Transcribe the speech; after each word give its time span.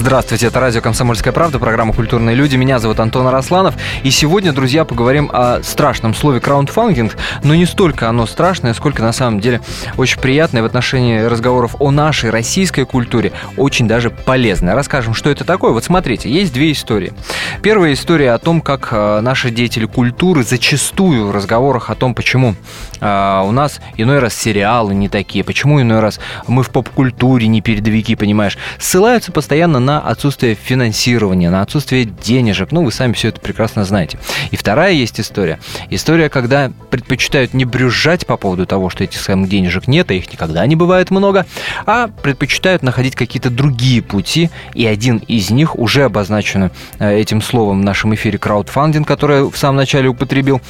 Здравствуйте, 0.00 0.46
это 0.46 0.60
радио 0.60 0.80
«Комсомольская 0.80 1.30
правда», 1.30 1.58
программа 1.58 1.92
«Культурные 1.92 2.34
люди». 2.34 2.56
Меня 2.56 2.78
зовут 2.78 2.98
Антон 3.00 3.26
Арасланов. 3.26 3.74
И 4.02 4.10
сегодня, 4.10 4.50
друзья, 4.50 4.86
поговорим 4.86 5.28
о 5.30 5.62
страшном 5.62 6.14
слове 6.14 6.40
«краундфандинг». 6.40 7.18
Но 7.44 7.54
не 7.54 7.66
столько 7.66 8.08
оно 8.08 8.24
страшное, 8.24 8.72
сколько 8.72 9.02
на 9.02 9.12
самом 9.12 9.40
деле 9.40 9.60
очень 9.98 10.18
приятное 10.18 10.62
в 10.62 10.64
отношении 10.64 11.20
разговоров 11.20 11.76
о 11.80 11.90
нашей 11.90 12.30
российской 12.30 12.86
культуре. 12.86 13.32
Очень 13.58 13.86
даже 13.88 14.08
полезное. 14.08 14.74
Расскажем, 14.74 15.12
что 15.12 15.28
это 15.28 15.44
такое. 15.44 15.72
Вот 15.72 15.84
смотрите, 15.84 16.30
есть 16.30 16.54
две 16.54 16.72
истории. 16.72 17.12
Первая 17.60 17.92
история 17.92 18.32
о 18.32 18.38
том, 18.38 18.62
как 18.62 18.88
э, 18.92 19.20
наши 19.20 19.50
деятели 19.50 19.84
культуры 19.84 20.44
зачастую 20.44 21.26
в 21.26 21.30
разговорах 21.30 21.90
о 21.90 21.94
том, 21.94 22.14
почему 22.14 22.54
э, 23.00 23.42
у 23.44 23.52
нас 23.52 23.80
иной 23.96 24.18
раз 24.18 24.34
сериалы 24.34 24.94
не 24.94 25.08
такие, 25.08 25.44
почему 25.44 25.80
иной 25.80 26.00
раз 26.00 26.20
мы 26.46 26.62
в 26.62 26.70
поп-культуре 26.70 27.46
не 27.46 27.60
передовики, 27.60 28.16
понимаешь, 28.16 28.58
ссылаются 28.78 29.32
постоянно 29.32 29.78
на 29.80 30.00
отсутствие 30.00 30.54
финансирования, 30.54 31.50
на 31.50 31.62
отсутствие 31.62 32.04
денежек. 32.04 32.72
Ну, 32.72 32.84
вы 32.84 32.92
сами 32.92 33.12
все 33.12 33.28
это 33.28 33.40
прекрасно 33.40 33.84
знаете. 33.84 34.18
И 34.50 34.56
вторая 34.56 34.92
есть 34.92 35.20
история. 35.20 35.58
История, 35.90 36.28
когда 36.28 36.70
предпочитают 36.90 37.54
не 37.54 37.64
брюзжать 37.64 38.26
по 38.26 38.36
поводу 38.36 38.66
того, 38.66 38.90
что 38.90 39.04
этих 39.04 39.20
самых 39.20 39.48
денежек 39.48 39.86
нет, 39.88 40.10
а 40.10 40.14
их 40.14 40.32
никогда 40.32 40.66
не 40.66 40.76
бывает 40.76 41.10
много, 41.10 41.46
а 41.86 42.08
предпочитают 42.08 42.82
находить 42.82 43.14
какие-то 43.14 43.50
другие 43.50 44.02
пути, 44.02 44.50
и 44.74 44.86
один 44.86 45.18
из 45.18 45.50
них 45.50 45.78
уже 45.78 46.04
обозначен 46.04 46.70
э, 46.98 47.16
этим 47.18 47.42
словом 47.42 47.80
в 47.80 47.84
нашем 47.84 48.14
эфире 48.14 48.38
краудфандинг, 48.38 49.06
который 49.06 49.48
в 49.48 49.56
самом 49.56 49.76
начале 49.76 50.08
употребил. 50.08 50.60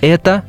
Это 0.00 0.44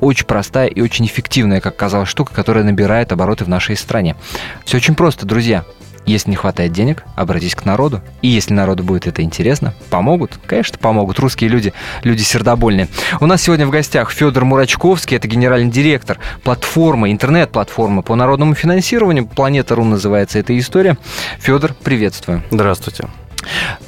очень 0.00 0.26
простая 0.26 0.66
и 0.68 0.80
очень 0.80 1.06
эффективная, 1.06 1.60
как 1.60 1.76
казалось, 1.76 2.08
штука, 2.08 2.34
которая 2.34 2.64
набирает 2.64 3.12
обороты 3.12 3.44
в 3.44 3.48
нашей 3.48 3.76
стране. 3.76 4.16
Все 4.64 4.76
очень 4.78 4.94
просто, 4.94 5.26
друзья. 5.26 5.64
Если 6.08 6.30
не 6.30 6.36
хватает 6.36 6.72
денег, 6.72 7.04
обратись 7.16 7.54
к 7.54 7.66
народу. 7.66 8.00
И 8.22 8.28
если 8.28 8.54
народу 8.54 8.82
будет 8.82 9.06
это 9.06 9.20
интересно, 9.20 9.74
помогут? 9.90 10.38
Конечно, 10.46 10.78
помогут. 10.78 11.18
Русские 11.18 11.50
люди, 11.50 11.74
люди 12.02 12.22
сердобольные. 12.22 12.88
У 13.20 13.26
нас 13.26 13.42
сегодня 13.42 13.66
в 13.66 13.70
гостях 13.70 14.10
Федор 14.10 14.46
Мурачковский, 14.46 15.18
это 15.18 15.28
генеральный 15.28 15.70
директор 15.70 16.18
платформы, 16.44 17.12
интернет-платформы 17.12 18.02
по 18.02 18.14
народному 18.14 18.54
финансированию. 18.54 19.26
Планета.ру 19.26 19.84
называется 19.84 20.38
эта 20.38 20.58
история. 20.58 20.96
Федор, 21.40 21.74
приветствую. 21.74 22.42
Здравствуйте. 22.50 23.06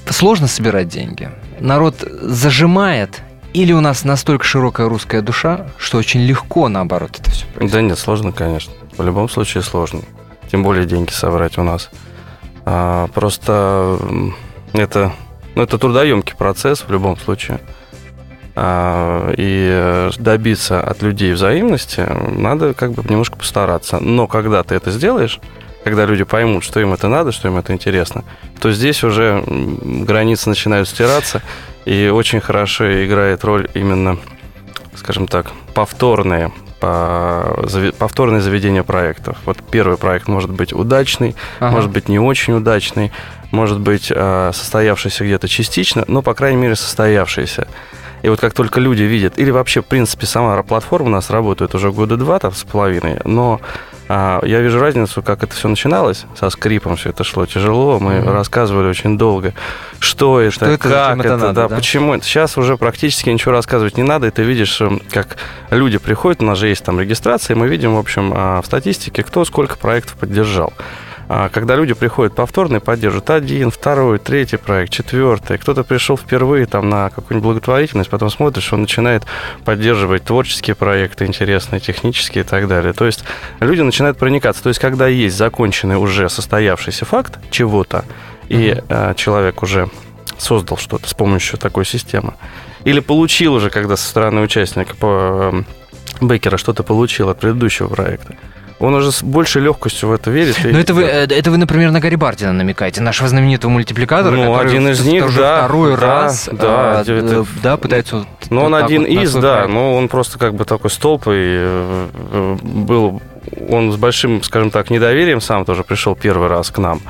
Сложно 0.06 0.46
собирать 0.46 0.88
деньги. 0.88 1.30
Народ 1.58 2.06
зажимает 2.20 3.22
или 3.52 3.72
у 3.72 3.80
нас 3.80 4.04
настолько 4.04 4.44
широкая 4.44 4.88
русская 4.88 5.22
душа, 5.22 5.66
что 5.76 5.98
очень 5.98 6.20
легко, 6.20 6.68
наоборот, 6.68 7.18
это 7.18 7.30
все 7.30 7.46
происходит? 7.46 7.72
Да 7.72 7.82
нет, 7.82 7.98
сложно, 7.98 8.32
конечно. 8.32 8.72
В 8.96 9.02
любом 9.02 9.28
случае 9.28 9.62
сложно. 9.62 10.02
Тем 10.50 10.62
более 10.62 10.86
деньги 10.86 11.10
собрать 11.10 11.58
у 11.58 11.62
нас. 11.62 11.90
А, 12.64 13.08
просто 13.08 13.98
это, 14.72 15.12
ну, 15.54 15.62
это 15.62 15.78
трудоемкий 15.78 16.36
процесс 16.36 16.84
в 16.86 16.90
любом 16.90 17.16
случае. 17.16 17.60
А, 18.54 19.32
и 19.36 20.10
добиться 20.18 20.80
от 20.80 21.02
людей 21.02 21.32
взаимности 21.32 22.06
надо 22.36 22.74
как 22.74 22.92
бы 22.92 23.02
немножко 23.08 23.36
постараться. 23.36 23.98
Но 23.98 24.26
когда 24.26 24.62
ты 24.62 24.74
это 24.74 24.90
сделаешь, 24.90 25.40
когда 25.84 26.06
люди 26.06 26.24
поймут, 26.24 26.64
что 26.64 26.80
им 26.80 26.92
это 26.92 27.08
надо, 27.08 27.32
что 27.32 27.48
им 27.48 27.56
это 27.56 27.72
интересно, 27.72 28.24
то 28.60 28.72
здесь 28.72 29.02
уже 29.04 29.42
границы 29.46 30.48
начинают 30.48 30.88
стираться, 30.88 31.42
и 31.84 32.08
очень 32.08 32.40
хорошо 32.40 33.04
играет 33.04 33.44
роль 33.44 33.68
именно, 33.74 34.18
скажем 34.96 35.26
так, 35.26 35.52
повторные 35.74 36.52
повторное 36.80 38.40
заведение 38.40 38.82
проектов. 38.82 39.36
Вот 39.44 39.58
первый 39.70 39.98
проект 39.98 40.28
может 40.28 40.50
быть 40.50 40.72
удачный, 40.72 41.36
ага. 41.58 41.72
может 41.72 41.90
быть 41.90 42.08
не 42.08 42.18
очень 42.18 42.54
удачный, 42.54 43.12
может 43.50 43.80
быть 43.80 44.12
а, 44.14 44.52
состоявшийся 44.52 45.24
где-то 45.24 45.48
частично, 45.48 46.04
но, 46.06 46.22
по 46.22 46.34
крайней 46.34 46.60
мере, 46.60 46.76
состоявшийся. 46.76 47.66
И 48.22 48.28
вот 48.28 48.40
как 48.40 48.52
только 48.52 48.80
люди 48.80 49.02
видят, 49.02 49.38
или 49.38 49.50
вообще, 49.50 49.80
в 49.80 49.86
принципе, 49.86 50.26
сама 50.26 50.62
платформа 50.62 51.08
у 51.08 51.12
нас 51.12 51.30
работает 51.30 51.74
уже 51.74 51.90
года 51.90 52.16
два 52.16 52.38
там, 52.38 52.52
с 52.52 52.64
половиной, 52.64 53.18
но 53.24 53.60
а, 54.12 54.44
я 54.44 54.60
вижу 54.60 54.80
разницу, 54.80 55.22
как 55.22 55.44
это 55.44 55.54
все 55.54 55.68
начиналось. 55.68 56.24
Со 56.34 56.50
скрипом 56.50 56.96
все 56.96 57.10
это 57.10 57.22
шло 57.22 57.46
тяжело. 57.46 58.00
Мы 58.00 58.14
mm-hmm. 58.14 58.32
рассказывали 58.32 58.88
очень 58.88 59.16
долго, 59.16 59.54
что 60.00 60.40
это, 60.40 60.50
что 60.50 60.66
это 60.66 60.78
как 60.78 61.18
это, 61.20 61.36
надо, 61.36 61.52
да, 61.52 61.68
да, 61.68 61.76
почему. 61.76 62.20
Сейчас 62.20 62.58
уже 62.58 62.76
практически 62.76 63.30
ничего 63.30 63.52
рассказывать 63.52 63.96
не 63.96 64.02
надо. 64.02 64.26
И 64.26 64.30
ты 64.30 64.42
видишь, 64.42 64.80
эм, 64.80 65.00
как 65.12 65.36
люди 65.70 65.98
приходят, 65.98 66.42
у 66.42 66.44
нас 66.44 66.58
же 66.58 66.66
есть 66.66 66.84
там 66.84 66.98
регистрация, 66.98 67.54
и 67.54 67.58
мы 67.58 67.68
видим, 67.68 67.94
в 67.94 67.98
общем, 68.00 68.32
а, 68.34 68.60
в 68.62 68.66
статистике, 68.66 69.22
кто 69.22 69.44
сколько 69.44 69.78
проектов 69.78 70.16
поддержал. 70.16 70.72
А 71.32 71.48
когда 71.48 71.76
люди 71.76 71.94
приходят 71.94 72.34
повторно 72.34 72.78
и 72.78 72.80
поддерживают 72.80 73.30
один, 73.30 73.70
второй, 73.70 74.18
третий 74.18 74.56
проект, 74.56 74.92
четвертый, 74.92 75.58
кто-то 75.58 75.84
пришел 75.84 76.16
впервые 76.16 76.66
там 76.66 76.88
на 76.88 77.08
какую-нибудь 77.08 77.44
благотворительность, 77.44 78.10
потом 78.10 78.30
смотришь, 78.30 78.72
он 78.72 78.80
начинает 78.80 79.22
поддерживать 79.64 80.24
творческие 80.24 80.74
проекты 80.74 81.26
интересные, 81.26 81.78
технические 81.78 82.42
и 82.42 82.44
так 82.44 82.66
далее. 82.66 82.92
То 82.92 83.06
есть 83.06 83.22
люди 83.60 83.80
начинают 83.80 84.18
проникаться. 84.18 84.60
То 84.60 84.70
есть 84.70 84.80
когда 84.80 85.06
есть 85.06 85.36
законченный 85.36 85.94
уже 85.98 86.28
состоявшийся 86.28 87.04
факт 87.04 87.38
чего-то, 87.52 88.04
и 88.48 88.70
uh-huh. 88.88 89.14
человек 89.14 89.62
уже 89.62 89.88
создал 90.36 90.78
что-то 90.78 91.08
с 91.08 91.14
помощью 91.14 91.60
такой 91.60 91.84
системы, 91.84 92.34
или 92.82 92.98
получил 92.98 93.54
уже, 93.54 93.70
когда 93.70 93.96
со 93.96 94.08
стороны 94.08 94.40
участника 94.40 94.96
по 94.96 95.52
эм, 95.52 95.66
Бейкера 96.20 96.56
что-то 96.56 96.82
получил 96.82 97.28
от 97.28 97.38
предыдущего 97.38 97.86
проекта, 97.86 98.34
он 98.80 98.94
уже 98.94 99.12
с 99.12 99.22
большей 99.22 99.60
легкостью 99.60 100.08
в 100.08 100.12
это 100.12 100.30
верит. 100.30 100.56
Но 100.64 100.78
это 100.78 100.94
вы, 100.94 101.02
э, 101.02 101.26
это 101.26 101.50
вы, 101.50 101.58
например, 101.58 101.90
на 101.90 102.00
Гарри 102.00 102.16
Бардина 102.16 102.54
намекаете, 102.54 103.02
нашего 103.02 103.28
знаменитого 103.28 103.70
мультипликатора, 103.70 104.34
ну, 104.34 104.54
который 104.54 104.70
один 104.70 104.88
из 104.88 105.04
них, 105.04 105.26
уже 105.26 105.38
да, 105.38 105.58
второй 105.58 105.96
да, 105.96 106.00
раз 106.00 106.48
да, 106.50 107.00
а, 107.00 107.02
это, 107.02 107.46
да, 107.62 107.76
пытается... 107.76 108.26
Ну, 108.48 108.64
он 108.64 108.74
один 108.74 109.02
вот 109.02 109.10
из, 109.10 109.34
да, 109.34 109.56
проект. 109.56 109.72
но 109.74 109.94
он 109.94 110.08
просто 110.08 110.38
как 110.38 110.54
бы 110.54 110.64
такой 110.64 110.88
столб 110.88 111.26
и 111.26 111.30
э, 111.30 112.56
был 112.62 113.20
он 113.68 113.92
с 113.92 113.96
большим, 113.96 114.42
скажем 114.42 114.70
так, 114.70 114.88
недоверием 114.90 115.42
сам 115.42 115.66
тоже 115.66 115.84
пришел 115.84 116.14
первый 116.14 116.48
раз 116.48 116.70
к 116.70 116.78
нам, 116.78 117.02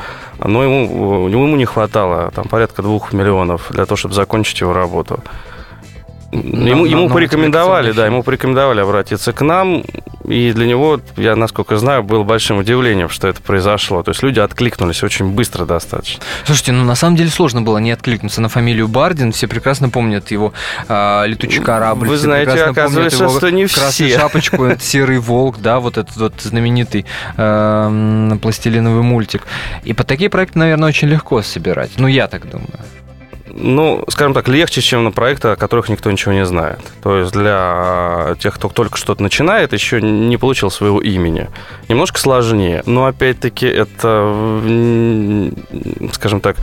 но 0.43 0.65
ему, 0.65 1.29
ему 1.29 1.57
не 1.57 1.67
хватало 1.67 2.33
там 2.35 2.47
порядка 2.47 2.83
двух 2.83 3.13
миллионов 3.13 3.69
для 3.71 3.87
того, 3.87 3.97
чтобы 3.97 4.15
закончить 4.15 4.61
его 4.61 4.73
работу. 4.73 5.23
Ему, 6.33 6.85
ему 6.85 7.09
порекомендовали, 7.09 7.93
да, 7.93 8.07
ему 8.07 8.23
порекомендовали 8.23 8.81
обратиться 8.81 9.33
к 9.33 9.41
нам, 9.43 9.83
и 10.31 10.53
для 10.53 10.67
него, 10.67 11.01
я 11.17 11.35
насколько 11.37 11.77
знаю, 11.77 12.03
было 12.03 12.23
большим 12.23 12.59
удивлением, 12.59 13.09
что 13.09 13.29
это 13.29 13.43
произошло. 13.43 14.03
То 14.03 14.13
есть 14.13 14.23
люди 14.23 14.39
откликнулись 14.39 15.03
очень 15.03 15.31
быстро 15.33 15.65
достаточно. 15.65 16.23
Слушайте, 16.45 16.73
ну 16.73 16.85
на 16.85 16.95
самом 16.95 17.17
деле 17.17 17.31
сложно 17.31 17.63
было 17.63 17.79
не 17.79 17.91
откликнуться 17.91 18.41
на 18.41 18.49
фамилию 18.49 18.89
Бардин. 18.89 19.33
Все 19.33 19.49
прекрасно 19.49 19.89
помнят 19.89 20.31
его 20.31 20.53
э, 20.89 21.25
летучий 21.27 21.63
корабль. 21.63 22.09
Вы 22.09 22.17
знаете, 22.17 22.65
оказывается, 22.65 23.25
его 23.25 23.37
что 23.37 23.51
не 23.51 23.67
все. 23.67 24.17
шапочку, 24.17 24.69
серый 24.81 25.19
волк, 25.19 25.59
да, 25.59 25.81
вот 25.81 25.99
этот 25.99 26.17
вот 26.17 26.35
знаменитый 26.41 27.07
э, 27.37 28.39
пластилиновый 28.41 29.03
мультик. 29.03 29.47
И 29.85 29.93
под 29.93 30.07
такие 30.07 30.31
проекты, 30.31 30.59
наверное, 30.59 30.89
очень 30.89 31.09
легко 31.09 31.43
собирать. 31.43 31.93
Ну, 31.97 32.07
я 32.07 32.29
так 32.29 32.49
думаю 32.49 32.69
ну, 33.55 34.05
скажем 34.09 34.35
так, 34.35 34.49
легче, 34.49 34.81
чем 34.81 35.05
на 35.05 35.13
проекты, 35.13 35.49
о 35.49 35.57
которых 35.57 35.89
никто 35.89 36.11
ничего 36.11 36.33
не 36.33 36.45
знает. 36.45 36.81
То 37.03 37.19
есть 37.19 37.33
для 37.33 38.37
тех, 38.39 38.55
кто 38.55 38.69
только 38.69 38.97
что-то 38.97 39.23
начинает, 39.23 39.73
еще 39.73 40.01
не 40.01 40.37
получил 40.37 40.71
своего 40.71 41.01
имени. 41.01 41.49
Немножко 41.89 42.19
сложнее, 42.19 42.83
но 42.87 43.07
опять-таки 43.07 43.67
это, 43.67 44.61
скажем 46.13 46.41
так, 46.41 46.57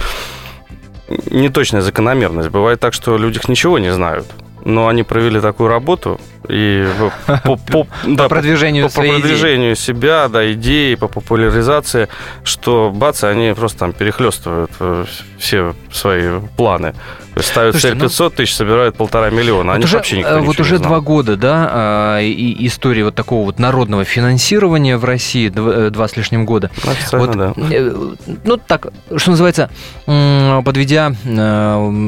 неточная 1.30 1.82
закономерность. 1.82 2.50
Бывает 2.50 2.80
так, 2.80 2.94
что 2.94 3.18
люди 3.18 3.40
ничего 3.48 3.80
не 3.80 3.94
знают 3.94 4.26
но 4.68 4.90
они 4.90 5.04
провели 5.04 5.40
такую 5.40 5.70
работу 5.70 6.20
и 6.50 6.86
по, 7.46 7.56
по, 7.56 7.88
да, 8.06 8.24
по 8.24 8.30
продвижению, 8.30 8.90
по, 8.90 8.96
по 8.96 9.02
продвижению 9.02 9.76
идеи. 9.76 9.82
себя, 9.82 10.28
да, 10.28 10.52
идеи, 10.52 10.96
по 10.96 11.08
популяризации, 11.08 12.10
что 12.44 12.92
бац, 12.94 13.24
они 13.24 13.54
просто 13.56 13.80
там 13.80 13.94
перехлестывают 13.94 14.72
э, 14.82 15.06
все 15.40 15.74
свои 15.90 16.42
планы. 16.58 16.92
То 17.34 17.40
есть 17.40 17.50
ставят 17.50 17.76
Слушайте, 17.76 18.00
цель 18.00 18.08
500 18.08 18.32
ну, 18.34 18.38
тысяч, 18.38 18.56
собирают 18.56 18.98
полтора 18.98 19.30
миллиона. 19.30 19.74
Они 19.74 19.86
уже, 19.86 19.98
вообще 19.98 20.18
никто 20.18 20.42
Вот 20.42 20.60
уже 20.60 20.80
два 20.80 21.00
года, 21.00 21.38
да, 21.38 21.70
а, 21.72 22.20
и 22.20 22.68
история 22.68 23.06
вот 23.06 23.16
такого 23.16 23.46
вот 23.46 23.60
народного 23.60 24.04
финансирования 24.04 24.98
в 24.98 25.06
России, 25.06 25.48
два, 25.48 25.74
э, 25.74 25.90
два 25.92 26.10
с 26.10 26.18
лишним 26.18 26.46
года. 26.46 26.72
Официально, 26.86 27.54
вот, 27.56 27.70
да. 27.70 27.76
Э, 27.76 27.94
ну, 28.44 28.58
так, 28.58 28.88
что 29.16 29.32
называется, 29.32 29.70
подведя 30.06 31.14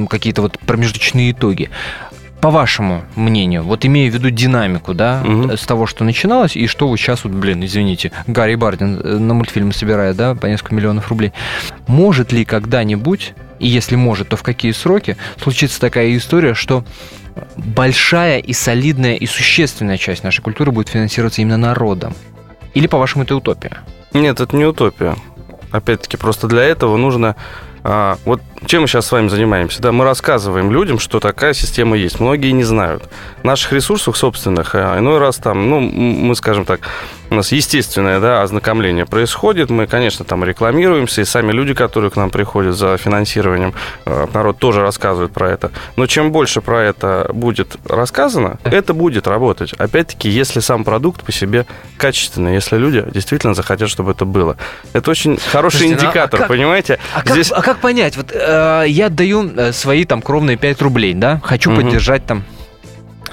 какие-то 0.10 0.42
вот 0.42 0.60
промежуточные 0.60 1.32
итоги 1.32 1.70
по 2.42 2.50
вашему 2.50 3.04
мнению, 3.16 3.64
вот 3.64 3.86
имея 3.86 4.10
в 4.10 4.14
виду 4.14 4.30
динамику, 4.30 4.94
да, 4.94 5.22
угу. 5.26 5.58
с 5.58 5.66
того, 5.66 5.86
что 5.86 6.04
начиналось, 6.04 6.56
и 6.56 6.68
что 6.68 6.88
вы 6.88 6.98
сейчас, 6.98 7.24
вот, 7.24 7.34
блин, 7.34 7.64
извините, 7.66 8.12
Гарри 8.28 8.56
Бардин 8.56 9.00
э, 9.00 9.18
на 9.18 9.34
мультфильмы 9.34 9.74
собирает, 9.74 10.16
да, 10.16 10.36
по 10.36 10.46
несколько 10.46 10.76
миллионов 10.76 11.10
рублей, 11.10 11.34
может 11.88 12.32
ли 12.32 12.46
когда-нибудь 12.46 13.34
и 13.60 13.68
если 13.68 13.96
может, 13.96 14.30
то 14.30 14.38
в 14.38 14.44
какие 14.44 14.72
сроки, 14.72 15.18
случится 15.38 15.80
такая 15.80 16.16
история, 16.16 16.54
что 16.54 16.86
большая 17.58 18.40
и 18.40 18.54
солидная 18.54 19.16
и 19.16 19.26
существенная 19.26 19.98
часть 19.98 20.24
нашей 20.24 20.42
культуры 20.42 20.72
будет 20.72 20.90
финансироваться 20.90 21.42
именно 21.42 21.58
народом? 21.58 22.16
Или, 22.74 22.88
по-вашему, 22.88 23.26
это 23.26 23.36
утопия? 23.36 23.80
Нет, 24.14 24.40
это 24.40 24.56
не 24.56 24.66
утопия. 24.66 25.16
Опять-таки, 25.72 26.18
просто 26.18 26.48
для 26.48 26.64
этого 26.64 26.98
нужно 26.98 27.36
а, 27.84 28.18
вот 28.26 28.42
чем 28.66 28.82
мы 28.82 28.88
сейчас 28.88 29.08
с 29.08 29.12
вами 29.12 29.28
занимаемся? 29.30 29.82
Да, 29.82 29.92
мы 29.92 30.04
рассказываем 30.04 30.72
людям, 30.72 31.00
что 31.00 31.20
такая 31.20 31.54
система 31.54 31.98
есть. 31.98 32.20
Многие 32.20 32.52
не 32.52 32.64
знают. 32.64 33.04
Наших 33.44 33.72
ресурсов 33.72 34.18
собственных, 34.18 34.76
а 34.76 34.98
иной 35.00 35.18
раз 35.20 35.38
там, 35.38 35.70
ну, 35.70 35.80
мы 35.80 36.36
скажем 36.36 36.66
так, 36.66 36.82
у 37.30 37.36
нас 37.36 37.52
естественное 37.52 38.20
да, 38.20 38.42
ознакомление 38.42 39.06
происходит. 39.06 39.70
Мы, 39.70 39.88
конечно, 39.88 40.26
там 40.26 40.44
рекламируемся, 40.44 41.22
и 41.22 41.26
сами 41.26 41.52
люди, 41.52 41.74
которые 41.74 42.10
к 42.10 42.16
нам 42.16 42.32
приходят 42.32 42.76
за 42.76 42.98
финансированием, 42.98 43.74
а, 44.06 44.28
народ 44.34 44.58
тоже 44.58 44.82
рассказывает 44.82 45.32
про 45.32 45.50
это. 45.52 45.72
Но 45.96 46.08
чем 46.08 46.32
больше 46.32 46.62
про 46.62 46.84
это 46.84 47.30
будет 47.32 47.78
рассказано, 47.88 48.58
это 48.64 48.94
будет 48.94 49.28
работать. 49.28 49.74
Опять-таки, 49.74 50.28
если 50.30 50.60
сам 50.60 50.84
продукт 50.84 51.24
по 51.24 51.32
себе 51.32 51.66
качественный, 51.98 52.56
если 52.56 52.78
люди 52.78 53.06
действительно 53.14 53.54
захотят, 53.54 53.90
чтобы 53.90 54.12
это 54.12 54.26
было. 54.26 54.58
Это 54.94 55.12
очень 55.12 55.38
хороший 55.52 55.80
Слушайте, 55.80 55.96
ну, 55.96 56.02
а 56.02 56.06
индикатор, 56.06 56.40
как- 56.40 56.50
понимаете? 56.50 57.00
А 57.14 57.22
как, 57.22 57.34
Здесь 57.34 57.52
а 57.52 57.62
как 57.62 57.78
понять? 57.80 58.18
Вот 58.18 58.32
э, 58.50 58.86
я 58.88 59.08
отдаю 59.08 59.50
э, 59.56 59.72
свои 59.72 60.06
там 60.06 60.22
кровные 60.22 60.58
5 60.58 60.82
рублей, 60.82 61.14
да? 61.14 61.40
Хочу 61.44 61.72
Мгм. 61.72 61.82
поддержать 61.84 62.26
там, 62.26 62.44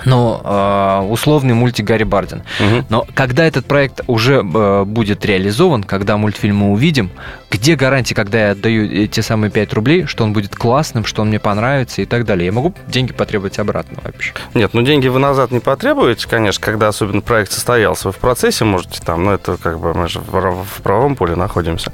ну, 0.07 0.41
э, 0.43 1.01
условный 1.11 1.53
мультик 1.53 1.85
Гарри 1.85 2.05
Бардин. 2.05 2.43
Мгм. 2.59 2.87
Но 2.89 3.07
когда 3.15 3.45
этот 3.45 3.67
проект 3.67 4.01
уже 4.07 4.37
э, 4.43 4.85
будет 4.85 5.25
реализован, 5.27 5.83
когда 5.85 6.17
мультфильм 6.17 6.57
мы 6.57 6.71
увидим, 6.73 7.11
где 7.51 7.77
гарантия, 7.77 8.15
когда 8.15 8.39
я 8.47 8.51
отдаю 8.53 9.07
те 9.09 9.23
самые 9.23 9.51
5 9.51 9.73
рублей, 9.75 10.07
что 10.07 10.25
он 10.25 10.33
будет 10.33 10.57
классным, 10.57 11.05
что 11.05 11.23
он 11.23 11.29
мне 11.29 11.39
понравится 11.39 12.03
и 12.03 12.05
так 12.07 12.25
далее? 12.25 12.47
Я 12.47 12.53
могу 12.53 12.75
деньги 12.89 13.13
потребовать 13.13 13.59
обратно 13.59 13.99
вообще? 14.03 14.33
Нет, 14.55 14.75
ну 14.75 14.83
деньги 14.83 15.09
вы 15.09 15.19
назад 15.19 15.51
не 15.53 15.61
потребуете, 15.61 16.27
конечно, 16.29 16.65
когда 16.65 16.89
особенно 16.89 17.21
проект 17.21 17.53
состоялся. 17.53 18.09
Вы 18.09 18.13
в 18.13 18.17
процессе 18.19 18.65
можете 18.65 19.01
там, 19.05 19.25
ну 19.25 19.33
это 19.33 19.57
как 19.57 19.79
бы 19.79 19.93
мы 19.95 20.09
же 20.09 20.21
в, 20.21 20.25
прав- 20.31 20.67
в 20.79 20.83
правом 20.83 21.15
поле 21.17 21.35
находимся. 21.37 21.93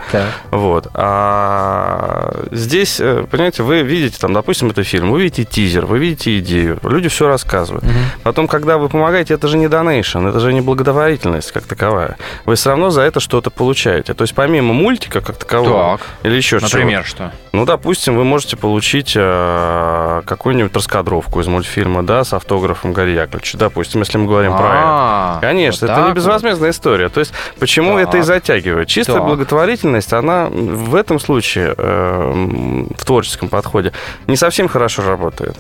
Вот. 0.50 0.88
А 0.94 2.32
здесь, 2.50 2.98
э, 3.00 3.24
понимаете, 3.30 3.62
вы 3.62 3.82
видите 3.82 4.18
там, 4.18 4.32
допустим, 4.32 4.70
это 4.70 4.82
фильм, 4.84 5.10
вы 5.10 5.22
видите 5.22 5.44
тизер, 5.44 5.86
вы 5.86 5.98
видите 5.98 6.38
идею, 6.38 6.78
люди 6.82 7.08
все 7.08 7.26
рассказывают. 7.28 7.84
Мгм. 7.84 8.01
Потом, 8.22 8.48
когда 8.48 8.78
вы 8.78 8.88
помогаете, 8.88 9.34
это 9.34 9.48
же 9.48 9.56
не 9.58 9.68
донейшн, 9.68 10.26
это 10.26 10.40
же 10.40 10.52
не 10.52 10.60
благодарительность 10.60 11.52
как 11.52 11.64
таковая. 11.64 12.16
Вы 12.44 12.54
все 12.54 12.70
равно 12.70 12.90
за 12.90 13.02
это 13.02 13.20
что-то 13.20 13.50
получаете. 13.50 14.14
То 14.14 14.22
есть 14.22 14.34
помимо 14.34 14.72
мультика 14.74 15.20
как 15.20 15.36
такового 15.36 15.98
Так, 15.98 16.06
или 16.22 16.36
еще 16.36 16.58
чего-то, 16.58 16.76
например, 16.76 17.04
что? 17.04 17.32
ну, 17.52 17.64
допустим, 17.64 18.16
вы 18.16 18.24
можете 18.24 18.56
получить 18.56 19.12
э, 19.16 20.22
какую-нибудь 20.24 20.74
раскадровку 20.74 21.40
из 21.40 21.46
мультфильма, 21.46 22.02
да, 22.02 22.24
с 22.24 22.32
автографом 22.32 22.92
Гарри 22.92 23.10
Яковлевича, 23.12 23.58
допустим, 23.58 24.00
если 24.00 24.18
мы 24.18 24.26
говорим 24.26 24.52
про 24.52 24.66
это. 24.66 24.82
А, 24.84 25.38
Конечно, 25.40 25.86
вот 25.86 25.92
это 25.92 26.00
не 26.00 26.06
так 26.06 26.14
вот. 26.14 26.16
безвозмездная 26.16 26.70
история. 26.70 27.08
То 27.08 27.20
есть, 27.20 27.32
почему 27.58 27.98
Так. 27.98 28.08
это 28.08 28.18
и 28.18 28.22
затягивает? 28.22 28.88
Чистая 28.88 29.16
Так. 29.18 29.26
благотворительность, 29.26 30.12
она 30.12 30.46
в 30.50 30.94
этом 30.94 31.18
случае, 31.20 31.74
э, 31.76 32.86
в 32.98 33.04
творческом 33.04 33.48
подходе, 33.48 33.92
не 34.26 34.36
совсем 34.36 34.68
хорошо 34.68 35.02
работает. 35.02 35.56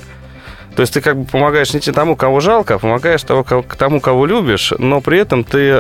То 0.74 0.80
есть 0.82 0.94
ты 0.94 1.00
как 1.00 1.16
бы 1.16 1.24
помогаешь 1.24 1.72
не 1.74 1.80
тому, 1.80 2.16
кого 2.16 2.40
жалко, 2.40 2.74
а 2.74 2.78
помогаешь 2.78 3.22
того, 3.22 3.44
кого- 3.44 3.64
тому, 3.78 4.00
кого 4.00 4.26
любишь, 4.26 4.72
но 4.78 5.00
при 5.00 5.18
этом 5.18 5.44
ты 5.44 5.72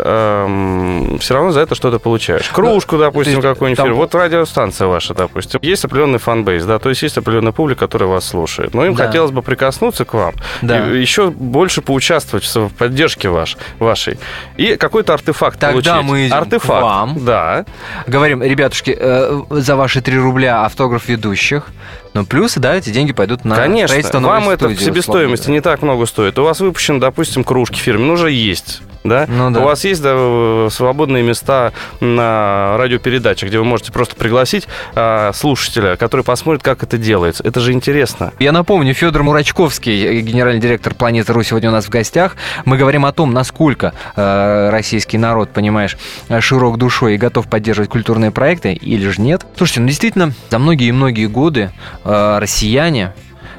все 1.18 1.34
равно 1.34 1.50
за 1.52 1.60
это 1.60 1.74
что-то 1.74 1.98
получаешь. 1.98 2.48
Кружку, 2.50 2.98
допустим, 2.98 3.36
Ну, 3.36 3.40
то 3.42 3.48
есть 3.48 3.54
какую-нибудь. 3.58 3.84
там-. 3.84 3.94
Вот 3.94 4.14
радиостанция 4.14 4.86
ваша, 4.88 5.14
допустим. 5.14 5.60
Есть 5.62 5.84
определенный 5.84 6.18
фанбейс, 6.18 6.64
да, 6.64 6.78
то 6.78 6.88
есть 6.88 7.02
есть 7.02 7.16
определенная 7.18 7.52
публика, 7.52 7.80
которая 7.80 8.08
вас 8.08 8.24
слушает. 8.26 8.74
Но 8.74 8.84
им 8.86 8.94
Да. 8.94 9.06
хотелось 9.06 9.30
бы 9.30 9.42
прикоснуться 9.42 10.04
к 10.04 10.14
вам, 10.14 10.34
Да. 10.62 10.88
и 10.90 10.98
еще 11.00 11.30
больше 11.30 11.82
поучаствовать 11.82 12.44
в 12.54 12.68
поддержке 12.70 13.28
ваш, 13.28 13.56
вашей. 13.78 14.18
И 14.56 14.76
какой-то 14.76 15.14
артефакт 15.14 15.58
Тогда 15.58 15.94
получить. 15.94 16.10
мы 16.10 16.26
идем 16.26 16.36
артефакт, 16.36 16.80
к 16.80 16.82
вам. 16.82 17.24
да. 17.24 17.64
Говорим, 18.06 18.42
ребятушки, 18.42 18.96
э, 18.98 19.40
за 19.50 19.76
ваши 19.76 20.00
3 20.00 20.18
рубля 20.18 20.64
автограф 20.64 21.08
ведущих. 21.08 21.66
Но 22.14 22.24
плюс, 22.24 22.54
да, 22.56 22.74
эти 22.74 22.90
деньги 22.90 23.12
пойдут 23.12 23.44
на 23.44 23.56
Конечно, 23.56 23.88
строительство 23.88 24.20
новой 24.20 24.40
вам 24.40 24.48
это 24.50 24.68
в 24.68 24.74
студии, 24.74 24.84
себестоимости 24.84 25.50
не 25.50 25.60
так 25.60 25.82
много 25.82 26.06
стоит. 26.06 26.38
У 26.38 26.44
вас 26.44 26.60
выпущены, 26.60 27.00
допустим, 27.00 27.44
кружки 27.44 27.78
фирме, 27.78 28.04
ну 28.04 28.12
уже 28.14 28.30
есть. 28.30 28.82
Да? 29.04 29.26
Ну 29.28 29.50
да. 29.50 29.60
У 29.60 29.64
вас 29.64 29.84
есть 29.84 30.00
да, 30.02 30.68
свободные 30.70 31.22
места 31.22 31.72
на 32.00 32.76
радиопередачах, 32.78 33.48
где 33.48 33.58
вы 33.58 33.64
можете 33.64 33.90
просто 33.92 34.14
пригласить 34.14 34.68
а, 34.94 35.32
слушателя, 35.32 35.96
который 35.96 36.22
посмотрит, 36.22 36.62
как 36.62 36.82
это 36.82 36.98
делается. 36.98 37.42
Это 37.42 37.60
же 37.60 37.72
интересно. 37.72 38.32
Я 38.38 38.52
напомню, 38.52 38.94
Федор 38.94 39.24
Мурачковский, 39.24 40.18
э, 40.18 40.20
генеральный 40.20 40.60
директор 40.60 40.94
«Планеты 40.94 41.32
Ру» 41.32 41.42
сегодня 41.42 41.70
у 41.70 41.72
нас 41.72 41.86
в 41.86 41.88
гостях. 41.88 42.36
Мы 42.64 42.76
говорим 42.76 43.04
о 43.04 43.12
том, 43.12 43.32
насколько 43.32 43.92
э, 44.14 44.70
российский 44.70 45.18
народ, 45.18 45.50
понимаешь, 45.50 45.96
э, 46.28 46.40
широк 46.40 46.78
душой 46.78 47.14
и 47.14 47.18
готов 47.18 47.48
поддерживать 47.48 47.90
культурные 47.90 48.30
проекты, 48.30 48.72
или 48.72 49.08
же 49.08 49.20
нет. 49.20 49.44
Слушайте, 49.56 49.80
ну 49.80 49.88
действительно, 49.88 50.32
за 50.50 50.58
многие 50.58 50.88
и 50.88 50.92
многие 50.92 51.26
годы 51.26 51.72
э, 52.04 52.38
россияне, 52.38 53.12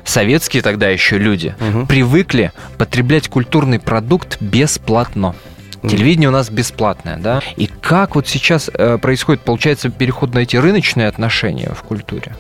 советские 0.04 0.62
тогда 0.64 0.90
еще 0.90 1.18
люди, 1.18 1.56
Мгм. 1.60 1.88
привыкли 1.88 2.52
потреблять 2.78 3.28
культурный 3.30 3.80
продукт 3.80 4.42
бесплатно. 4.42 5.36
Телевидение 5.82 6.30
у 6.30 6.32
нас 6.32 6.50
бесплатное, 6.50 7.18
да? 7.18 7.42
И 7.58 7.68
как 7.82 8.16
вот 8.16 8.26
сейчас 8.28 8.70
э, 8.74 8.98
происходит, 8.98 9.42
получается, 9.42 9.90
переход 9.90 10.34
на 10.34 10.40
эти 10.40 10.56
рыночные 10.56 11.08
отношения 11.10 11.72
в 11.76 11.84
культуре? 11.84 12.36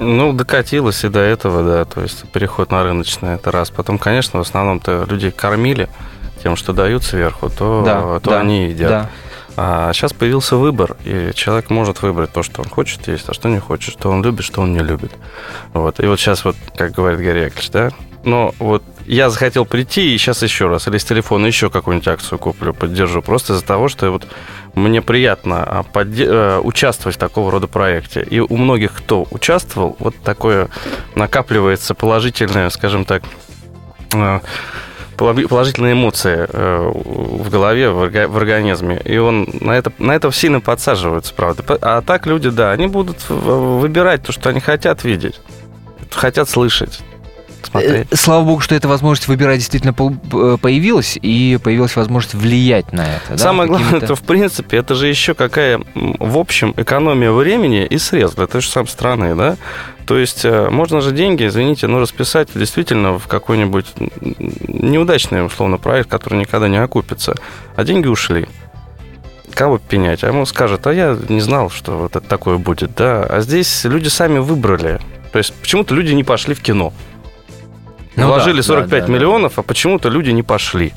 Ну, 0.00 0.32
докатилось 0.32 1.04
и 1.04 1.08
до 1.08 1.20
этого, 1.20 1.62
да, 1.62 1.84
то 1.84 2.00
есть 2.02 2.28
переход 2.32 2.72
на 2.72 2.82
рыночное, 2.82 3.36
это 3.36 3.52
раз. 3.52 3.70
Потом, 3.70 3.96
конечно, 3.98 4.40
в 4.40 4.42
основном-то 4.42 5.06
людей 5.08 5.30
кормили 5.30 5.88
тем, 6.42 6.56
что 6.56 6.72
дают 6.72 7.04
сверху, 7.04 7.48
то, 7.48 7.82
Да, 7.86 8.18
то 8.18 8.30
да, 8.30 8.40
они 8.40 8.66
едят. 8.70 8.88
Да. 8.90 9.10
А 9.56 9.92
сейчас 9.92 10.12
появился 10.12 10.56
выбор, 10.56 10.96
и 11.04 11.30
человек 11.34 11.70
может 11.70 12.02
выбрать 12.02 12.32
то, 12.32 12.42
что 12.42 12.62
он 12.62 12.68
хочет 12.68 13.06
есть, 13.08 13.28
а 13.28 13.34
что 13.34 13.48
не 13.48 13.60
хочет, 13.60 13.92
что 13.92 14.10
он 14.10 14.22
любит, 14.22 14.44
что 14.44 14.62
он 14.62 14.72
не 14.72 14.80
любит. 14.80 15.12
Вот. 15.72 16.00
И 16.00 16.06
вот 16.06 16.18
сейчас 16.18 16.44
вот, 16.44 16.56
как 16.76 16.92
говорит 16.92 17.20
Гарри 17.20 17.44
Яковлевич, 17.44 17.70
да, 17.70 17.90
но 18.24 18.54
вот 18.58 18.82
я 19.06 19.30
захотел 19.30 19.66
прийти, 19.66 20.14
и 20.14 20.18
сейчас 20.18 20.42
еще 20.42 20.66
раз, 20.66 20.88
или 20.88 20.98
с 20.98 21.04
телефона 21.04 21.46
еще 21.46 21.70
какую-нибудь 21.70 22.08
акцию 22.08 22.38
куплю, 22.38 22.72
поддержу, 22.72 23.22
просто 23.22 23.52
из-за 23.52 23.64
того, 23.64 23.88
что 23.88 24.10
вот 24.10 24.26
мне 24.74 25.02
приятно 25.02 25.62
а, 25.62 25.82
подде- 25.82 26.26
э, 26.26 26.58
участвовать 26.58 27.16
в 27.16 27.18
такого 27.18 27.50
рода 27.50 27.66
проекте. 27.66 28.22
И 28.22 28.40
у 28.40 28.56
многих, 28.56 28.92
кто 28.92 29.26
участвовал, 29.30 29.96
вот 29.98 30.16
такое 30.24 30.68
накапливается 31.14 31.94
положительное, 31.94 32.70
скажем 32.70 33.04
так, 33.04 33.22
э, 34.14 34.40
положительные 35.16 35.92
эмоции 35.92 36.46
э, 36.48 36.90
в 36.94 37.50
голове, 37.50 37.90
в 37.90 38.02
орга- 38.02 38.28
в 38.28 38.36
организме. 38.36 39.00
И 39.04 39.16
он 39.18 39.48
на 39.60 39.72
это, 39.72 39.92
на 39.98 40.12
это 40.12 40.30
сильно 40.32 40.60
подсаживается, 40.60 41.32
правда. 41.34 41.78
А 41.80 42.02
так 42.02 42.26
люди, 42.26 42.50
да, 42.50 42.72
они 42.72 42.86
будут 42.86 43.28
выбирать 43.28 44.22
то, 44.22 44.32
что 44.32 44.48
они 44.50 44.60
хотят 44.60 45.04
видеть, 45.04 45.40
хотят 46.10 46.48
слышать, 46.48 47.00
смотреть. 47.66 48.06
Э, 48.10 48.16
Слава 48.16 48.44
богу, 48.44 48.60
что 48.60 48.74
эта 48.74 48.88
возможность 48.88 49.28
выбирать 49.28 49.58
действительно 49.58 49.92
по- 49.92 50.10
появилась, 50.58 51.18
и 51.20 51.58
появилась 51.62 51.96
возможность 51.96 52.34
влиять 52.34 52.92
на 52.92 53.02
это. 53.02 53.30
да, 53.30 53.38
Самое 53.38 53.68
главное, 53.68 53.86
какими-то- 53.86 54.04
это 54.06 54.14
в 54.16 54.22
принципе, 54.22 54.76
это 54.78 54.94
же 54.94 55.06
еще 55.08 55.34
какая, 55.34 55.80
в 55.94 56.38
общем, 56.38 56.74
экономия 56.76 57.30
времени 57.32 57.84
и 57.86 57.98
средств 57.98 58.36
для 58.36 58.46
той 58.46 58.60
же 58.60 58.68
самой 58.68 58.88
страны, 58.88 59.34
да? 59.34 59.56
То 60.06 60.18
есть 60.18 60.44
э, 60.44 60.68
можно 60.68 61.00
же 61.00 61.12
деньги, 61.12 61.46
извините, 61.46 61.86
ну, 61.86 61.98
расписать 61.98 62.48
действительно 62.54 63.18
в 63.18 63.26
какой-нибудь 63.26 63.86
неудачный, 64.68 65.44
условно, 65.46 65.78
проект, 65.78 66.10
который 66.10 66.38
никогда 66.38 66.68
не 66.68 66.76
окупится, 66.76 67.34
а 67.76 67.84
деньги 67.84 68.06
ушли. 68.06 68.46
Кого 69.54 69.78
пенять? 69.78 70.24
А 70.24 70.28
ему 70.28 70.46
скажут, 70.46 70.86
а 70.86 70.92
я 70.92 71.16
не 71.28 71.40
знал, 71.40 71.70
что 71.70 71.92
вот 71.92 72.16
это 72.16 72.26
такое 72.26 72.58
будет, 72.58 72.94
да? 72.96 73.22
А 73.22 73.40
здесь 73.40 73.84
люди 73.84 74.08
сами 74.08 74.38
выбрали. 74.38 75.00
То 75.32 75.38
есть 75.38 75.52
почему-то 75.54 75.94
люди 75.94 76.12
не 76.12 76.24
пошли 76.24 76.54
в 76.54 76.60
кино. 76.60 76.92
Ну 78.16 78.26
Вложили 78.28 78.58
да, 78.58 78.62
45 78.62 78.90
да, 78.90 79.00
да, 79.00 79.06
да. 79.06 79.12
миллионов, 79.12 79.58
а 79.58 79.62
почему-то 79.62 80.08
люди 80.08 80.30
не 80.30 80.42
пошли. 80.42 80.92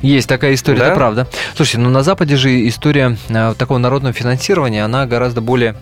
Есть 0.00 0.28
такая 0.28 0.54
история, 0.54 0.80
Да? 0.80 0.86
это 0.88 0.94
правда. 0.96 1.26
Слушайте, 1.56 1.78
ну 1.78 1.90
на 1.90 2.02
Западе 2.02 2.36
же 2.36 2.68
история 2.68 3.16
э, 3.28 3.54
такого 3.56 3.78
народного 3.78 4.12
финансирования, 4.12 4.84
она 4.84 5.06
гораздо 5.06 5.40
более 5.40 5.76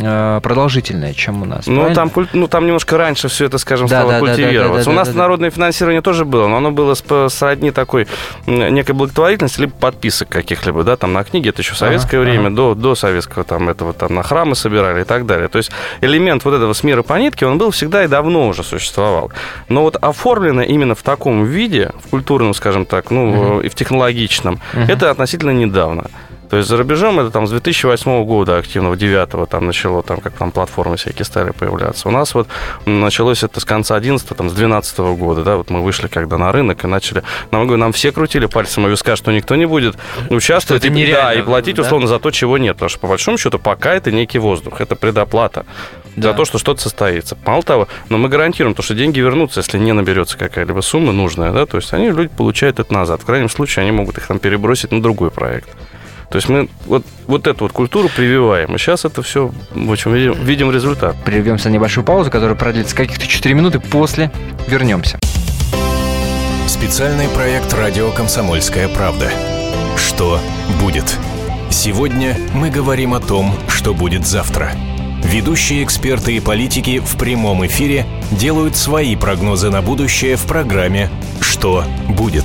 э, 0.00 0.40
продолжительная, 0.42 1.14
чем 1.14 1.42
у 1.42 1.44
нас. 1.44 1.66
Ну 1.66 1.76
правильно? 1.76 1.94
там, 1.94 2.08
куль- 2.10 2.28
ну, 2.32 2.46
там 2.48 2.66
немножко 2.66 2.96
раньше 2.96 3.28
все 3.28 3.46
это, 3.46 3.58
скажем, 3.58 3.86
Да, 3.88 3.96
стало 4.00 4.12
да, 4.12 4.20
да, 4.20 4.26
да, 4.26 4.32
культивироваться. 4.34 4.78
да, 4.78 4.84
да, 4.84 4.90
У 4.90 4.94
нас 4.94 5.08
да, 5.08 5.14
да. 5.14 5.18
народное 5.20 5.50
финансирование 5.50 6.02
тоже 6.02 6.24
было, 6.24 6.46
но 6.48 6.56
оно 6.58 6.70
было 6.70 6.94
сродни 7.28 7.70
такой 7.70 8.06
некой 8.46 8.94
благотворительности, 8.94 9.60
либо 9.60 9.72
подписок 9.72 10.28
каких-либо, 10.28 10.82
да, 10.84 10.96
там 10.96 11.12
на 11.12 11.24
книги, 11.24 11.48
это 11.48 11.62
еще 11.62 11.74
советское 11.74 12.18
Ага, 12.18 12.30
время, 12.30 12.46
ага. 12.48 12.56
до, 12.56 12.74
до 12.74 12.94
советского 12.94 13.44
там 13.44 13.68
этого, 13.68 13.92
там 13.92 14.14
на 14.14 14.22
храмы 14.22 14.54
собирали 14.54 15.02
и 15.02 15.04
так 15.04 15.26
далее. 15.26 15.48
То 15.48 15.58
есть 15.58 15.70
элемент 16.00 16.44
вот 16.44 16.54
этого 16.54 16.72
с 16.72 16.82
мира 16.84 17.02
по 17.02 17.14
нитке, 17.14 17.46
он 17.46 17.58
был 17.58 17.70
всегда 17.70 18.04
и 18.04 18.08
давно 18.08 18.48
уже 18.48 18.62
существовал. 18.62 19.30
Но 19.68 19.82
вот 19.82 19.96
оформлено 19.96 20.62
именно 20.62 20.94
в 20.94 21.02
таком 21.02 21.44
виде, 21.44 21.90
в 22.04 22.08
культурном, 22.10 22.54
скажем 22.54 22.86
так, 22.86 23.10
ну, 23.10 23.26
Мгм. 23.26 23.60
и 23.60 23.68
в 23.68 23.74
технологичном, 23.74 24.60
Мгм. 24.72 24.84
это 24.88 25.10
относительно 25.10 25.50
недавно. 25.50 26.04
То 26.50 26.56
есть 26.56 26.68
за 26.68 26.76
рубежом 26.76 27.20
это 27.20 27.30
там 27.30 27.46
с 27.46 27.50
2008 27.50 28.24
года 28.24 28.58
активного 28.58 28.96
9 28.96 29.48
там 29.48 29.66
начало, 29.66 30.02
там 30.02 30.20
как 30.20 30.32
там 30.34 30.50
платформы 30.50 30.96
всякие 30.96 31.24
стали 31.24 31.52
появляться. 31.52 32.08
У 32.08 32.10
нас 32.10 32.34
вот 32.34 32.48
началось 32.86 33.44
это 33.44 33.60
с 33.60 33.64
конца 33.64 33.94
11 33.94 34.28
там 34.36 34.50
с 34.50 34.52
12 34.52 34.98
года, 34.98 35.44
да, 35.44 35.56
вот 35.56 35.70
мы 35.70 35.82
вышли 35.82 36.08
когда 36.08 36.38
на 36.38 36.50
рынок 36.50 36.84
и 36.84 36.88
начали, 36.88 37.22
нам, 37.52 37.68
нам 37.78 37.92
все 37.92 38.10
крутили 38.10 38.46
пальцем 38.46 38.86
и 38.86 38.90
виска, 38.90 39.14
что 39.14 39.30
никто 39.30 39.54
не 39.54 39.66
будет 39.66 39.96
участвовать 40.28 40.84
это 40.84 40.92
и, 40.92 41.12
да, 41.12 41.34
и 41.34 41.42
платить 41.42 41.76
да? 41.76 41.82
условно 41.82 42.08
за 42.08 42.18
то, 42.18 42.32
чего 42.32 42.58
нет, 42.58 42.74
потому 42.74 42.88
что 42.88 42.98
по 42.98 43.06
большому 43.06 43.38
счету 43.38 43.60
пока 43.60 43.94
это 43.94 44.10
некий 44.10 44.40
воздух, 44.40 44.80
это 44.80 44.96
предоплата 44.96 45.64
да. 46.16 46.30
за 46.30 46.36
то, 46.36 46.44
что 46.44 46.58
что-то 46.58 46.80
состоится. 46.82 47.38
Мало 47.46 47.62
того, 47.62 47.88
но 48.08 48.18
мы 48.18 48.28
гарантируем 48.28 48.74
то, 48.74 48.82
что 48.82 48.94
деньги 48.94 49.20
вернутся, 49.20 49.60
если 49.60 49.78
не 49.78 49.92
наберется 49.92 50.36
какая-либо 50.36 50.80
сумма 50.80 51.12
нужная, 51.12 51.52
да, 51.52 51.64
то 51.66 51.76
есть 51.76 51.92
они 51.92 52.10
люди 52.10 52.30
получают 52.36 52.80
это 52.80 52.92
назад. 52.92 53.22
В 53.22 53.24
крайнем 53.24 53.48
случае 53.48 53.84
они 53.84 53.92
могут 53.92 54.18
их 54.18 54.26
там 54.26 54.40
перебросить 54.40 54.90
на 54.90 55.00
другой 55.00 55.30
проект. 55.30 55.68
То 56.30 56.36
есть 56.36 56.48
мы 56.48 56.68
вот, 56.86 57.04
вот 57.26 57.46
эту 57.48 57.64
вот 57.64 57.72
культуру 57.72 58.08
прививаем. 58.08 58.74
И 58.74 58.78
сейчас 58.78 59.04
это 59.04 59.20
все, 59.22 59.50
в 59.72 59.92
общем, 59.92 60.14
видим, 60.14 60.34
видим 60.34 60.70
результат. 60.70 61.16
Прервемся 61.24 61.68
на 61.68 61.74
небольшую 61.74 62.04
паузу, 62.04 62.30
которая 62.30 62.56
продлится 62.56 62.94
каких-то 62.94 63.26
4 63.26 63.54
минуты. 63.54 63.80
После 63.80 64.30
вернемся. 64.68 65.18
Специальный 66.68 67.28
проект 67.28 67.74
«Радио 67.74 68.12
Комсомольская 68.12 68.88
правда». 68.88 69.28
Что 69.96 70.38
будет? 70.80 71.18
Сегодня 71.68 72.36
мы 72.54 72.70
говорим 72.70 73.12
о 73.14 73.20
том, 73.20 73.52
что 73.68 73.92
будет 73.92 74.24
завтра. 74.24 74.70
Ведущие 75.24 75.82
эксперты 75.82 76.36
и 76.36 76.40
политики 76.40 77.00
в 77.00 77.16
прямом 77.16 77.66
эфире 77.66 78.06
делают 78.30 78.76
свои 78.76 79.16
прогнозы 79.16 79.68
на 79.70 79.82
будущее 79.82 80.36
в 80.36 80.46
программе 80.46 81.10
«Что 81.40 81.84
будет?». 82.08 82.44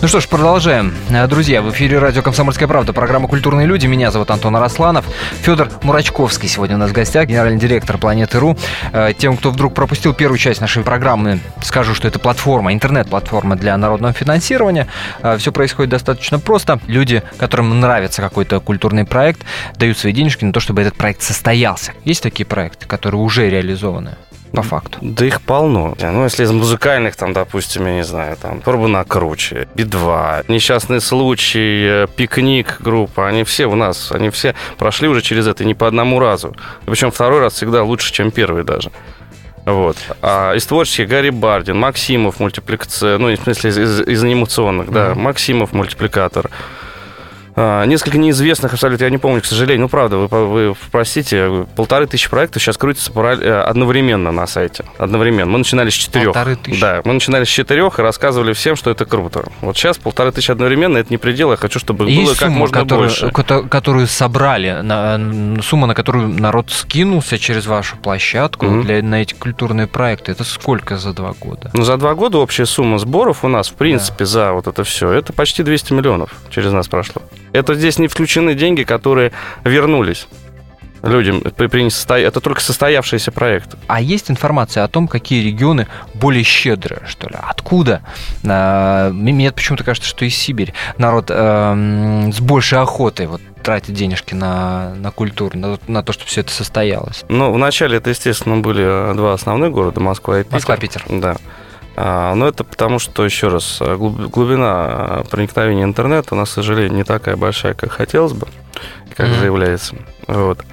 Ну 0.00 0.06
что 0.06 0.20
ж, 0.20 0.28
продолжаем. 0.28 0.94
Э, 1.10 1.26
друзья, 1.26 1.60
в 1.60 1.72
эфире 1.72 1.98
радио 1.98 2.22
«Комсомольская 2.22 2.68
правда», 2.68 2.92
программа 2.92 3.26
«Культурные 3.26 3.66
люди». 3.66 3.88
Меня 3.88 4.12
зовут 4.12 4.30
Антон 4.30 4.54
Арасланов. 4.54 5.04
Федор 5.42 5.70
Мурачковский 5.82 6.48
сегодня 6.48 6.76
у 6.76 6.78
нас 6.78 6.90
в 6.90 6.92
гостях, 6.92 7.26
генеральный 7.26 7.58
директор 7.58 7.98
«Планеты.ру». 7.98 8.56
Э, 8.92 9.12
тем, 9.18 9.36
кто 9.36 9.50
вдруг 9.50 9.74
пропустил 9.74 10.14
первую 10.14 10.38
часть 10.38 10.60
нашей 10.60 10.84
программы, 10.84 11.40
скажу, 11.62 11.96
что 11.96 12.06
это 12.06 12.20
платформа, 12.20 12.72
интернет-платформа 12.72 13.56
для 13.56 13.76
народного 13.76 14.12
финансирования. 14.12 14.86
Э, 15.20 15.36
Все 15.36 15.50
происходит 15.50 15.90
достаточно 15.90 16.38
просто. 16.38 16.78
Люди, 16.86 17.24
которым 17.36 17.80
нравится 17.80 18.22
какой-то 18.22 18.60
культурный 18.60 19.04
проект, 19.04 19.40
дают 19.74 19.98
свои 19.98 20.12
денежки 20.12 20.44
на 20.44 20.52
то, 20.52 20.60
чтобы 20.60 20.80
этот 20.82 20.94
проект 20.94 21.22
состоялся. 21.22 21.90
Есть 22.04 22.22
такие 22.22 22.46
проекты, 22.46 22.86
которые 22.86 23.20
уже 23.20 23.50
реализованы? 23.50 24.12
По 24.52 24.62
факту? 24.62 24.98
Да 25.00 25.26
их 25.26 25.40
полно. 25.42 25.96
Ну, 26.00 26.24
если 26.24 26.44
из 26.44 26.50
музыкальных, 26.50 27.16
там, 27.16 27.32
допустим, 27.32 27.86
я 27.86 27.94
не 27.94 28.04
знаю, 28.04 28.36
там, 28.36 28.60
Проба 28.60 28.88
на 28.88 29.04
круче, 29.04 29.68
Би-2, 29.74 30.46
Несчастный 30.48 31.00
случай, 31.00 32.04
э, 32.04 32.06
Пикник 32.16 32.80
группа, 32.80 33.28
они 33.28 33.44
все 33.44 33.66
у 33.66 33.74
нас, 33.74 34.12
они 34.12 34.30
все 34.30 34.54
прошли 34.78 35.08
уже 35.08 35.22
через 35.22 35.46
это 35.46 35.64
не 35.64 35.74
по 35.74 35.86
одному 35.86 36.18
разу. 36.18 36.54
Причем 36.86 37.10
второй 37.10 37.40
раз 37.40 37.54
всегда 37.54 37.82
лучше, 37.82 38.12
чем 38.12 38.30
первый 38.30 38.64
даже. 38.64 38.90
Вот. 39.64 39.96
А 40.22 40.54
из 40.54 40.64
творческих 40.66 41.08
Гарри 41.08 41.30
Бардин, 41.30 41.78
Максимов 41.78 42.40
мультипликация, 42.40 43.18
ну, 43.18 43.30
в 43.30 43.36
смысле, 43.36 43.70
из, 43.70 43.78
из, 43.78 44.00
из 44.00 44.24
анимационных, 44.24 44.90
да, 44.90 45.08
mm-hmm. 45.08 45.18
Максимов 45.18 45.72
мультипликатор. 45.72 46.50
А, 47.60 47.84
несколько 47.86 48.18
неизвестных 48.18 48.72
абсолютно, 48.72 49.02
я 49.02 49.10
не 49.10 49.18
помню, 49.18 49.40
к 49.42 49.44
сожалению. 49.44 49.82
Ну, 49.82 49.88
правда, 49.88 50.16
вы, 50.16 50.46
вы 50.46 50.76
простите, 50.92 51.66
полторы 51.74 52.06
тысячи 52.06 52.30
проектов 52.30 52.62
сейчас 52.62 52.76
крутятся 52.76 53.10
э, 53.12 53.62
одновременно 53.62 54.30
на 54.30 54.46
сайте. 54.46 54.84
Одновременно. 54.96 55.50
Мы 55.50 55.58
начинали 55.58 55.90
с 55.90 55.94
четырех. 55.94 56.34
Полторы 56.34 56.54
тысячи? 56.54 56.80
Да, 56.80 57.00
мы 57.04 57.14
начинали 57.14 57.42
с 57.42 57.48
четырех 57.48 57.98
и 57.98 58.02
рассказывали 58.02 58.52
всем, 58.52 58.76
что 58.76 58.92
это 58.92 59.04
круто. 59.06 59.44
Вот 59.60 59.76
сейчас 59.76 59.98
полторы 59.98 60.30
тысячи 60.30 60.52
одновременно, 60.52 60.98
это 60.98 61.10
не 61.10 61.18
предел, 61.18 61.50
я 61.50 61.56
хочу, 61.56 61.80
чтобы 61.80 62.08
Есть 62.08 62.18
было 62.18 62.34
сумма, 62.34 62.48
как 62.48 62.58
можно 62.58 62.80
которую, 62.80 63.08
больше. 63.08 63.68
Которую 63.68 64.06
собрали, 64.06 64.78
на, 64.82 65.60
сумма, 65.60 65.88
на 65.88 65.94
которую 65.96 66.28
народ 66.28 66.70
скинулся 66.70 67.38
через 67.38 67.66
вашу 67.66 67.96
площадку 67.96 68.66
mm-hmm. 68.66 68.82
для, 68.82 69.02
на 69.02 69.22
эти 69.22 69.34
культурные 69.34 69.88
проекты. 69.88 70.30
Это 70.30 70.44
сколько 70.44 70.96
за 70.96 71.12
два 71.12 71.32
года? 71.32 71.70
Ну, 71.72 71.82
за 71.82 71.96
два 71.96 72.14
года 72.14 72.38
общая 72.38 72.66
сумма 72.66 72.98
сборов 72.98 73.44
у 73.44 73.48
нас, 73.48 73.68
в 73.68 73.74
принципе, 73.74 74.20
да. 74.20 74.26
за 74.26 74.52
вот 74.52 74.68
это 74.68 74.84
все, 74.84 75.10
это 75.10 75.32
почти 75.32 75.64
200 75.64 75.92
миллионов 75.92 76.34
через 76.50 76.72
нас 76.72 76.86
прошло. 76.86 77.22
Это 77.52 77.74
здесь 77.74 77.98
не 77.98 78.08
включены 78.08 78.54
деньги, 78.54 78.82
которые 78.82 79.32
вернулись 79.64 80.28
людям. 81.02 81.42
Это 81.44 82.40
только 82.40 82.60
состоявшиеся 82.60 83.32
проекты. 83.32 83.76
А 83.86 84.00
есть 84.00 84.30
информация 84.30 84.84
о 84.84 84.88
том, 84.88 85.08
какие 85.08 85.44
регионы 85.44 85.86
более 86.14 86.42
щедрые, 86.42 87.02
что 87.06 87.28
ли? 87.28 87.36
Откуда? 87.40 88.02
А, 88.44 89.10
мне 89.10 89.52
почему-то 89.52 89.84
кажется, 89.84 90.08
что 90.08 90.24
из 90.24 90.34
Сибири 90.34 90.74
народ 90.96 91.26
э, 91.30 92.30
с 92.32 92.40
большей 92.40 92.78
охотой 92.78 93.26
вот 93.26 93.40
тратит 93.62 93.94
денежки 93.94 94.34
на, 94.34 94.94
на 94.94 95.10
культуру, 95.10 95.58
на, 95.58 95.78
на 95.86 96.02
то, 96.02 96.12
чтобы 96.12 96.28
все 96.28 96.40
это 96.40 96.50
состоялось. 96.52 97.24
Ну, 97.28 97.52
вначале 97.52 97.98
это, 97.98 98.10
естественно, 98.10 98.56
были 98.58 99.14
два 99.14 99.34
основных 99.34 99.72
города, 99.72 100.00
Москва 100.00 100.40
и 100.40 100.42
Питер. 100.42 100.54
Москва, 100.54 100.76
Питер. 100.76 101.04
Да. 101.08 101.36
А, 102.00 102.32
но 102.36 102.46
это 102.46 102.62
потому, 102.62 103.00
что, 103.00 103.24
еще 103.24 103.48
раз, 103.48 103.80
глубина 103.80 105.24
проникновения 105.32 105.82
интернета 105.82 106.36
у 106.36 106.38
нас, 106.38 106.50
к 106.50 106.52
сожалению, 106.52 106.94
не 106.94 107.02
такая 107.02 107.34
большая, 107.34 107.74
как 107.74 107.90
хотелось 107.90 108.34
бы, 108.34 108.46
как 109.16 109.26
mm-hmm. 109.26 109.40
заявляется. 109.40 109.96
Вот. 110.28 110.64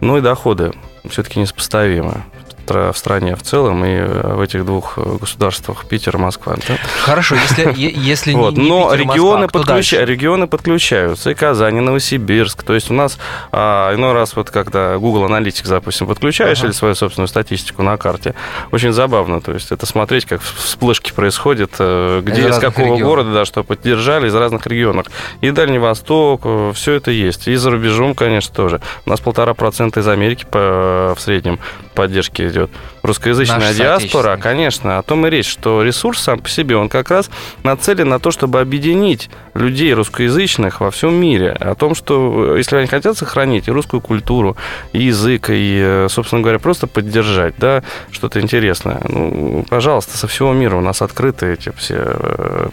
Ну 0.00 0.18
и 0.18 0.20
доходы 0.20 0.72
все-таки 1.08 1.38
несопоставимы 1.38 2.24
в 2.70 2.94
стране 2.94 3.36
в 3.36 3.42
целом 3.42 3.84
и 3.84 3.90
э, 3.90 4.34
в 4.34 4.40
этих 4.40 4.64
двух 4.64 4.98
э, 4.98 5.16
государствах 5.20 5.86
Питер 5.86 6.18
Москва. 6.18 6.56
Да? 6.68 6.76
Хорошо, 7.02 7.34
если, 7.36 7.72
если 7.76 8.34
вот. 8.34 8.56
не, 8.56 8.68
Но 8.68 8.90
Питер, 8.90 9.00
регионы, 9.00 9.42
Москва, 9.42 9.60
подключ... 9.60 9.92
регионы 9.92 10.46
подключаются, 10.46 11.30
и 11.30 11.34
Казань, 11.34 11.76
и 11.76 11.80
Новосибирск. 11.80 12.62
То 12.62 12.74
есть 12.74 12.90
у 12.90 12.94
нас 12.94 13.18
а, 13.52 13.94
иной 13.94 14.12
раз, 14.12 14.36
вот 14.36 14.50
когда 14.50 14.96
Google 14.96 15.26
Analytics, 15.26 15.68
допустим, 15.68 16.06
подключаешь 16.06 16.58
ага. 16.58 16.68
или 16.68 16.74
свою 16.74 16.94
собственную 16.94 17.28
статистику 17.28 17.82
на 17.82 17.96
карте, 17.96 18.34
очень 18.72 18.92
забавно. 18.92 19.40
То 19.40 19.52
есть 19.52 19.72
это 19.72 19.86
смотреть, 19.86 20.24
как 20.24 20.40
вспышки 20.40 21.12
происходят, 21.12 21.72
э, 21.78 22.22
где, 22.24 22.42
из, 22.42 22.56
из 22.56 22.58
какого 22.58 22.86
регионов. 22.86 23.08
города, 23.08 23.32
да, 23.32 23.44
что 23.44 23.62
поддержали, 23.62 24.28
из 24.28 24.34
разных 24.34 24.66
регионов. 24.66 25.06
И 25.40 25.50
Дальний 25.50 25.78
Восток, 25.78 26.42
все 26.74 26.92
это 26.92 27.10
есть. 27.10 27.48
И 27.48 27.54
за 27.56 27.70
рубежом, 27.70 28.14
конечно, 28.14 28.54
тоже. 28.54 28.80
У 29.06 29.10
нас 29.10 29.20
полтора 29.20 29.54
процента 29.54 30.00
из 30.00 30.08
Америки 30.08 30.46
по, 30.50 31.14
в 31.16 31.20
среднем 31.20 31.58
поддержки 31.94 32.48
идет. 32.54 32.70
Русскоязычная 33.02 33.58
Наш 33.58 33.76
диаспора, 33.76 34.36
конечно, 34.36 34.98
о 34.98 35.02
том 35.02 35.26
и 35.26 35.30
речь, 35.30 35.48
что 35.48 35.82
ресурс 35.82 36.20
сам 36.20 36.38
по 36.38 36.48
себе, 36.48 36.76
он 36.76 36.88
как 36.88 37.10
раз 37.10 37.30
нацелен 37.62 38.08
на 38.08 38.18
то, 38.18 38.30
чтобы 38.30 38.60
объединить 38.60 39.28
людей 39.54 39.92
русскоязычных 39.92 40.80
во 40.80 40.90
всем 40.90 41.14
мире. 41.14 41.52
О 41.52 41.74
том, 41.74 41.94
что 41.94 42.56
если 42.56 42.76
они 42.76 42.86
хотят 42.86 43.18
сохранить 43.18 43.68
и 43.68 43.70
русскую 43.70 44.00
культуру, 44.00 44.56
и 44.92 45.02
язык, 45.02 45.46
и, 45.50 46.06
собственно 46.08 46.40
говоря, 46.40 46.58
просто 46.58 46.86
поддержать, 46.86 47.54
да, 47.58 47.82
что-то 48.10 48.40
интересное, 48.40 49.00
ну, 49.08 49.64
пожалуйста, 49.68 50.16
со 50.16 50.26
всего 50.26 50.52
мира 50.52 50.76
у 50.76 50.80
нас 50.80 51.02
открыты 51.02 51.52
эти 51.52 51.72
все 51.76 51.96
э, 51.98 52.68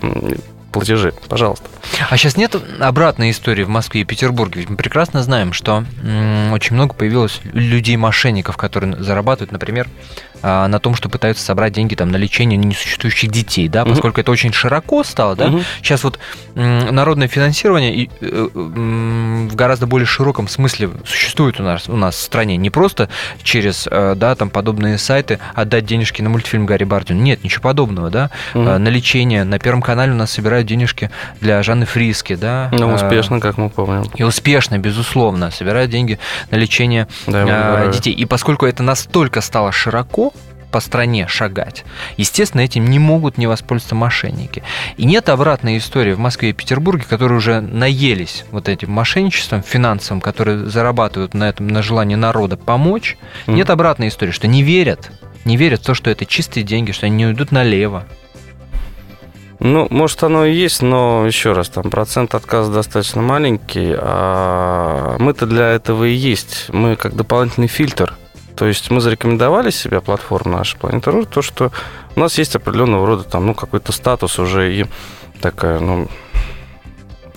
платежи, 0.72 1.14
пожалуйста. 1.28 1.66
А 2.10 2.18
сейчас 2.18 2.38
нет 2.38 2.56
обратной 2.80 3.32
истории 3.32 3.64
в 3.64 3.70
Москве 3.70 4.02
и 4.02 4.04
Петербурге? 4.06 4.62
Ведь 4.62 4.70
мы 4.70 4.78
прекрасно 4.78 5.24
знаем, 5.24 5.54
что 5.54 5.86
очень 6.52 6.76
много 6.76 6.94
появилось 6.94 7.40
людей-мошенников, 7.44 8.58
которые 8.58 8.96
зарабатывают, 9.02 9.52
например, 9.52 9.88
а, 10.42 10.68
на 10.68 10.80
том, 10.80 10.96
что 10.96 11.10
пытаются 11.10 11.44
собрать 11.44 11.74
деньги 11.74 11.96
там, 11.96 12.10
на 12.10 12.18
лечение 12.18 12.58
несуществующих 12.58 13.32
детей, 13.32 13.68
да, 13.68 13.86
поскольку 13.86 14.16
угу. 14.16 14.22
это 14.22 14.32
очень 14.32 14.54
широко 14.54 15.04
стало, 15.04 15.36
да. 15.36 15.48
Угу. 15.48 15.62
Сейчас 15.82 16.04
вот 16.04 16.20
народное 16.56 17.28
финансирование 17.28 17.96
и, 17.96 18.10
э, 18.22 18.50
в 18.54 19.56
гораздо 19.56 19.88
более 19.88 20.06
широком 20.06 20.48
смысле 20.48 20.90
существует 21.06 21.60
у 21.60 21.64
нас, 21.64 21.88
у 21.88 21.96
нас 21.96 22.16
в 22.16 22.22
стране. 22.22 22.58
Не 22.58 22.70
просто 22.70 23.10
через 23.44 23.88
э, 23.90 24.16
да, 24.16 24.36
там, 24.36 24.50
подобные 24.50 24.98
сайты 24.98 25.40
отдать 25.54 25.86
денежки 25.86 26.22
на 26.22 26.30
мультфильм 26.30 26.66
Гарри 26.66 26.84
Бардин. 26.84 27.24
Нет, 27.24 27.44
ничего 27.44 27.64
подобного, 27.64 28.10
да. 28.10 28.30
Угу. 28.54 28.64
На 28.64 28.90
лечение. 28.90 29.44
На 29.44 29.60
Первом 29.60 29.82
канале 29.82 30.12
у 30.12 30.16
нас 30.16 30.32
собирают 30.32 30.68
денежки 30.68 31.12
для 31.40 31.62
Жанны 31.64 31.86
Фриски, 31.86 32.36
да. 32.36 32.70
Ну, 32.72 32.94
успешно, 32.94 33.40
как 33.40 33.58
мы 33.58 33.70
помним. 33.70 34.10
И 34.16 34.24
успешно, 34.24 34.78
безусловно, 34.78 35.52
собирают 35.52 35.92
деньги 35.92 36.20
на 36.50 36.56
лечение 36.56 37.08
да, 37.28 37.88
детей. 37.88 38.14
И 38.14 38.26
поскольку 38.26 38.66
это 38.66 38.84
настолько 38.84 39.42
стало 39.42 39.72
широко, 39.72 40.31
по 40.72 40.80
стране 40.80 41.28
шагать. 41.28 41.84
Естественно, 42.18 42.62
этим 42.62 42.86
не 42.86 42.98
могут 42.98 43.38
не 43.38 43.48
воспользоваться 43.48 43.96
мошенники. 43.96 44.64
И 44.98 45.06
нет 45.06 45.30
обратной 45.30 45.78
истории 45.78 46.14
в 46.14 46.20
Москве 46.20 46.50
и 46.50 46.54
Петербурге, 46.54 47.06
которые 47.08 47.38
уже 47.38 47.62
наелись 47.62 48.46
вот 48.52 48.70
этим 48.70 48.92
мошенничеством 48.92 49.62
финансовым, 49.62 50.22
которые 50.22 50.66
зарабатывают 50.66 51.34
на 51.34 51.50
этом, 51.50 51.68
на 51.68 51.82
желании 51.82 52.16
народа 52.16 52.58
помочь. 52.58 53.18
Mm. 53.46 53.54
Нет 53.54 53.70
обратной 53.70 54.08
истории, 54.08 54.32
что 54.32 54.48
не 54.48 54.64
верят, 54.64 55.12
не 55.46 55.58
верят 55.58 55.82
в 55.82 55.86
то, 55.86 55.94
что 55.94 56.10
это 56.10 56.26
чистые 56.26 56.64
деньги, 56.64 56.92
что 56.92 57.06
они 57.06 57.18
не 57.18 57.26
уйдут 57.28 57.52
налево. 57.52 58.06
Ну, 59.64 59.88
может, 59.92 60.24
оно 60.24 60.46
и 60.46 60.56
есть, 60.56 60.82
но 60.82 61.24
еще 61.28 61.54
раз, 61.54 61.70
там 61.70 61.92
процент 61.92 62.34
отказа 62.34 62.72
достаточно 62.72 63.22
маленький, 63.22 63.94
а 63.96 65.18
мы-то 65.20 65.46
для 65.46 65.70
этого 65.70 66.06
и 66.06 66.14
есть. 66.14 66.66
Мы 66.70 66.96
как 66.96 67.16
дополнительный 67.16 67.68
фильтр. 67.68 68.16
То 68.56 68.68
есть 68.68 68.92
мы 68.92 69.02
зарекомендовали 69.02 69.70
себя, 69.70 70.02
платформа 70.02 70.60
наша 70.60 70.78
Планета 70.78 71.26
то, 71.26 71.42
что 71.42 71.72
у 72.16 72.20
нас 72.20 72.38
есть 72.38 72.56
определенного 72.56 73.08
рода 73.08 73.24
там, 73.24 73.46
ну, 73.46 73.54
какой-то 73.54 73.92
статус 73.92 74.40
уже 74.40 74.74
и 74.74 74.86
такая, 75.42 75.80
ну, 75.80 76.08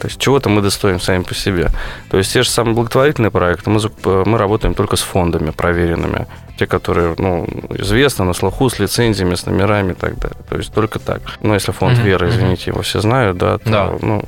то 0.04 0.09
есть 0.09 0.21
чего-то 0.21 0.50
мы 0.50 0.61
достоим 0.61 1.00
сами 1.00 1.23
по 1.23 1.35
себе. 1.35 1.71
То 2.11 2.18
есть 2.18 2.33
те 2.33 2.42
же 2.42 2.50
самые 2.50 2.75
благотворительные 2.75 3.30
проекты, 3.30 3.71
мы, 3.71 3.80
мы 4.26 4.37
работаем 4.37 4.75
только 4.75 4.97
с 4.97 5.00
фондами 5.00 5.50
проверенными. 5.50 6.26
Те, 6.59 6.66
которые 6.66 7.14
ну, 7.16 7.47
известны, 7.71 8.26
на 8.26 8.35
слуху, 8.35 8.68
с 8.68 8.78
лицензиями, 8.78 9.35
с 9.35 9.47
номерами 9.47 9.92
и 9.92 9.94
так 9.94 10.18
далее. 10.18 10.37
То 10.49 10.56
есть 10.56 10.75
только 10.75 10.99
так. 10.99 11.23
Но 11.40 11.54
если 11.54 11.73
фонд 11.73 11.99
mm-hmm. 11.99 12.04
Вера, 12.04 12.28
извините, 12.28 12.71
его 12.71 12.83
все 12.83 13.00
знают, 13.00 13.38
да, 13.38 13.59
то, 13.59 13.71
да. 13.71 13.92
ну, 14.02 14.23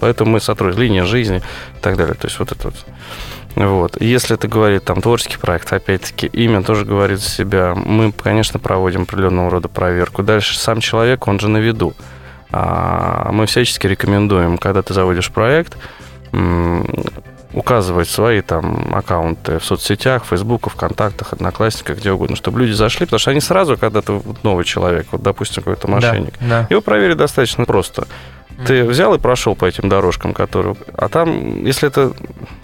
поэтому 0.00 0.32
мы 0.32 0.40
сотрудничаем, 0.40 0.82
линия 0.82 1.04
жизни 1.04 1.38
и 1.38 1.80
так 1.80 1.96
далее. 1.96 2.14
То 2.14 2.26
есть 2.26 2.38
вот 2.38 2.50
это 2.52 2.64
вот. 2.64 2.74
Вот. 3.56 4.00
Если 4.00 4.36
это 4.36 4.48
говорит 4.48 4.84
там 4.84 5.00
творческий 5.00 5.38
проект, 5.38 5.72
опять-таки, 5.72 6.26
имя 6.26 6.62
тоже 6.62 6.84
говорит 6.84 7.20
за 7.20 7.28
себя. 7.28 7.74
Мы, 7.74 8.12
конечно, 8.12 8.60
проводим 8.60 9.02
определенного 9.02 9.50
рода 9.50 9.68
проверку. 9.68 10.22
Дальше 10.22 10.58
сам 10.58 10.80
человек, 10.80 11.26
он 11.26 11.40
же 11.40 11.48
на 11.48 11.56
виду. 11.56 11.94
А, 12.52 13.30
мы 13.32 13.46
всячески 13.46 13.86
рекомендуем, 13.86 14.58
когда 14.58 14.82
ты 14.82 14.92
заводишь 14.92 15.32
проект, 15.32 15.76
указывать 17.54 18.10
свои 18.10 18.42
там 18.42 18.94
аккаунты 18.94 19.58
в 19.58 19.64
соцсетях, 19.64 20.24
в 20.24 20.28
Фейсбуке, 20.28 20.68
ВКонтактах, 20.68 21.32
Одноклассниках, 21.32 21.96
где 21.96 22.12
угодно, 22.12 22.36
чтобы 22.36 22.60
люди 22.60 22.72
зашли, 22.72 23.06
потому 23.06 23.18
что 23.18 23.30
они 23.30 23.40
сразу, 23.40 23.78
когда 23.78 24.02
ты 24.02 24.20
новый 24.42 24.66
человек, 24.66 25.06
вот, 25.10 25.22
допустим, 25.22 25.62
какой-то 25.62 25.88
мошенник, 25.88 26.34
да, 26.40 26.46
да. 26.48 26.66
его 26.68 26.82
проверить 26.82 27.16
достаточно 27.16 27.64
просто. 27.64 28.06
Ты 28.66 28.84
взял 28.84 29.14
и 29.14 29.18
прошел 29.18 29.54
по 29.54 29.64
этим 29.64 29.88
дорожкам, 29.88 30.32
которые... 30.32 30.76
А 30.94 31.08
там, 31.08 31.64
если 31.64 31.88
это 31.88 32.12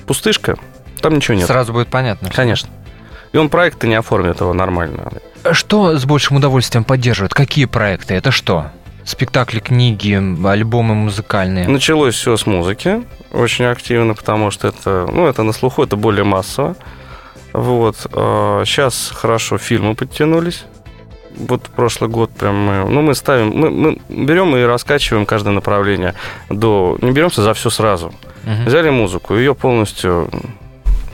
пустышка, 0.07 0.57
там 1.03 1.15
ничего 1.15 1.37
нет. 1.37 1.47
Сразу 1.47 1.73
будет 1.73 1.89
понятно. 1.89 2.31
Конечно. 2.31 2.71
И 3.33 3.37
он 3.39 3.49
проекты 3.49 3.89
не 3.89 3.95
оформит 3.95 4.41
его 4.41 4.53
нормально. 4.53 5.13
Что 5.53 5.99
с 5.99 6.05
большим 6.05 6.37
удовольствием 6.37 6.85
поддерживает? 6.85 7.35
Какие 7.35 7.65
проекты? 7.67 8.15
Это 8.15 8.31
что? 8.31 8.71
спектакли, 9.05 9.61
книги, 9.61 10.15
альбомы 10.47 10.95
музыкальные? 10.95 11.69
Началось 11.69 12.15
все 12.15 12.37
с 12.37 12.47
музыки 12.47 13.03
очень 13.33 13.65
активно, 13.65 14.15
потому 14.15 14.51
что 14.51 14.69
это, 14.69 15.09
ну, 15.13 15.27
это 15.27 15.43
на 15.43 15.53
слуху, 15.53 15.83
это 15.83 15.97
более 15.97 16.25
массово. 16.25 16.77
Вот. 17.53 17.97
Сейчас 17.97 19.11
а, 19.13 19.15
хорошо 19.15 19.59
фильмы 19.59 19.95
подтянулись. 19.95 20.65
Вот 21.37 21.63
прошлый 21.63 22.11
год 22.11 22.31
прям 22.31 22.55
мы, 22.57 22.85
ну, 22.89 23.01
мы 23.01 23.15
ставим, 23.15 23.57
мы, 23.57 23.71
мы 23.71 23.99
берем 24.09 24.55
и 24.55 24.63
раскачиваем 24.63 25.25
каждое 25.25 25.51
направление 25.51 26.15
до, 26.51 26.99
не 27.01 27.11
беремся 27.11 27.43
за 27.43 27.55
все 27.55 27.71
сразу. 27.71 28.09
Угу. 28.45 28.67
Взяли 28.67 28.91
музыку, 28.91 29.35
ее 29.35 29.55
полностью 29.55 30.29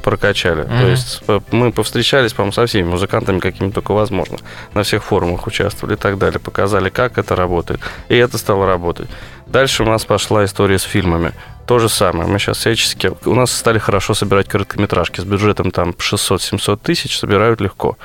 прокачали. 0.09 0.65
Mm-hmm. 0.65 0.81
То 0.81 0.87
есть 0.88 1.23
мы 1.53 1.71
повстречались, 1.71 2.33
по-моему, 2.33 2.53
со 2.53 2.65
всеми 2.65 2.88
музыкантами, 2.88 3.41
какими 3.41 3.71
только 3.71 3.93
возможно. 3.93 4.38
На 4.75 4.83
всех 4.83 5.05
форумах 5.05 5.47
участвовали 5.47 5.97
и 5.97 5.99
так 5.99 6.17
далее. 6.17 6.38
Показали, 6.38 6.88
как 6.88 7.19
это 7.19 7.37
работает. 7.37 7.81
И 8.09 8.17
это 8.17 8.38
стало 8.38 8.67
работать. 8.67 9.09
Дальше 9.47 9.83
у 9.83 9.87
нас 9.87 10.07
пошла 10.07 10.45
история 10.45 10.79
с 10.79 10.83
фильмами. 10.83 11.33
То 11.67 11.79
же 11.79 11.88
самое. 11.88 12.27
Мы 12.27 12.38
сейчас 12.38 12.57
всячески... 12.59 13.11
У 13.27 13.35
нас 13.35 13.53
стали 13.53 13.79
хорошо 13.79 14.15
собирать 14.15 14.49
короткометражки. 14.49 15.21
С 15.21 15.25
бюджетом 15.25 15.71
там 15.71 15.91
600-700 15.91 16.79
тысяч 16.83 17.19
собирают 17.19 17.61
легко 17.61 17.99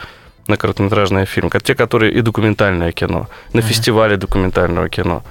на 0.48 0.58
короткометражные 0.58 1.26
фильмы. 1.26 1.52
Те, 1.64 1.74
которые 1.74 2.12
и 2.12 2.22
документальное 2.22 2.92
кино. 2.92 3.28
На 3.54 3.60
mm-hmm. 3.60 3.62
фестивале 3.62 4.18
документального 4.18 4.90
кино. 4.90 5.24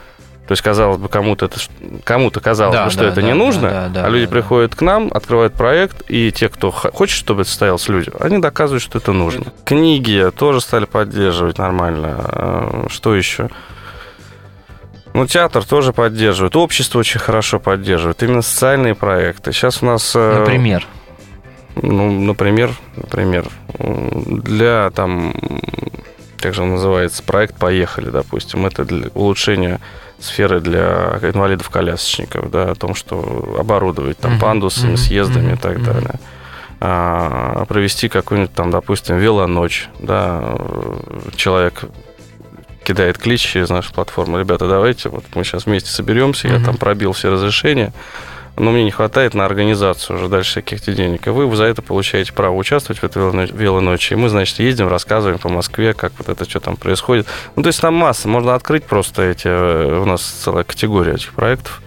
То 0.53 0.55
есть, 0.55 0.63
казалось 0.65 0.99
бы, 0.99 1.09
кому-то 1.09 1.47
это, 1.47 1.59
кому-то 2.05 2.41
казалось 2.41 2.77
да, 2.77 2.85
бы, 2.85 2.91
что 2.91 3.05
да, 3.05 3.07
это 3.07 3.17
да, 3.17 3.23
не 3.23 3.33
нужно, 3.33 3.71
да, 3.71 3.89
да, 3.89 4.05
а 4.05 4.11
люди 4.11 4.27
да, 4.27 4.33
приходят 4.33 4.73
да. 4.73 4.77
к 4.77 4.83
нам, 4.83 5.11
открывают 5.11 5.55
проект, 5.55 6.03
и 6.11 6.31
те, 6.31 6.51
кто 6.51 6.71
хочет, 6.71 7.17
чтобы 7.17 7.41
это 7.41 7.49
состоялось 7.49 7.89
людям, 7.89 8.13
они 8.21 8.37
доказывают, 8.37 8.83
что 8.83 8.99
это 8.99 9.13
нужно. 9.13 9.47
Книги 9.65 10.31
тоже 10.37 10.61
стали 10.61 10.85
поддерживать 10.85 11.57
нормально. 11.57 12.17
А, 12.19 12.87
что 12.91 13.15
еще? 13.15 13.49
Ну, 15.15 15.27
театр 15.27 15.65
тоже 15.65 15.95
поддерживает. 15.95 16.55
Общество 16.55 16.99
очень 16.99 17.19
хорошо 17.19 17.59
поддерживает. 17.59 18.23
Именно 18.23 18.43
социальные 18.43 18.95
проекты. 18.95 19.53
Сейчас 19.53 19.83
у 19.83 19.87
нас... 19.87 20.13
Э, 20.15 20.41
например? 20.41 20.87
Ну, 21.77 22.13
например, 22.13 22.73
например, 22.95 23.47
для 23.79 24.91
там, 24.91 25.33
как 26.37 26.53
же 26.53 26.61
он 26.61 26.73
называется, 26.73 27.23
проект 27.23 27.57
«Поехали», 27.57 28.11
допустим. 28.11 28.67
Это 28.67 28.85
для 28.85 29.09
улучшения 29.15 29.81
сферы 30.25 30.61
для 30.61 31.19
инвалидов-колясочников, 31.23 32.51
да, 32.51 32.71
о 32.71 32.75
том, 32.75 32.95
что 32.95 33.57
оборудовать 33.59 34.19
там 34.19 34.39
пандусами, 34.39 34.97
съездами 34.97 35.55
и 35.55 35.57
так 35.57 35.83
далее. 35.83 36.21
А, 36.85 37.65
провести 37.67 38.09
какую-нибудь 38.09 38.55
там, 38.55 38.73
допустим, 38.73 39.17
велоночь, 39.17 39.89
да, 40.01 40.57
человек 41.37 41.85
кидает 42.83 43.19
клич 43.19 43.41
через 43.43 43.71
нашу 43.71 43.93
платформу, 43.95 44.39
ребята, 44.39 44.67
давайте, 44.67 45.09
вот 45.09 45.25
мы 45.35 45.45
сейчас 45.45 45.67
вместе 45.67 45.91
соберемся, 45.91 46.49
я 46.49 46.59
там 46.59 46.77
пробил 46.77 47.13
все 47.13 47.31
разрешения, 47.31 47.93
но 48.57 48.71
мне 48.71 48.85
не 48.85 48.91
хватает 48.91 49.35
на 49.35 49.45
организацию 49.45 50.17
уже 50.17 50.29
дальше 50.29 50.51
всяких 50.51 50.81
денег. 50.95 51.27
И 51.27 51.31
вы 51.31 51.55
за 51.57 51.65
это 51.65 51.83
получаете 51.83 52.33
право 52.33 52.55
участвовать 52.55 53.01
в 53.01 53.05
этой 53.05 53.47
велоночи. 53.47 54.13
И 54.13 54.17
мы, 54.17 54.29
значит, 54.29 54.59
ездим, 54.59 54.89
рассказываем 54.89 55.39
по 55.39 55.49
Москве, 55.49 55.95
как 55.95 56.13
вот 56.19 56.29
это 56.29 56.49
что 56.49 56.61
там 56.61 56.77
происходит. 56.77 57.27
Ну, 57.57 57.63
то 57.63 57.69
есть 57.69 57.81
там 57.81 57.95
масса, 57.95 58.29
можно 58.29 58.55
открыть 58.55 58.85
просто 58.85 59.23
эти, 59.23 59.49
э, 59.49 60.01
у 60.01 60.05
нас 60.05 60.23
целая 60.23 60.65
категория 60.65 61.15
этих 61.15 61.33
проектов 61.33 61.81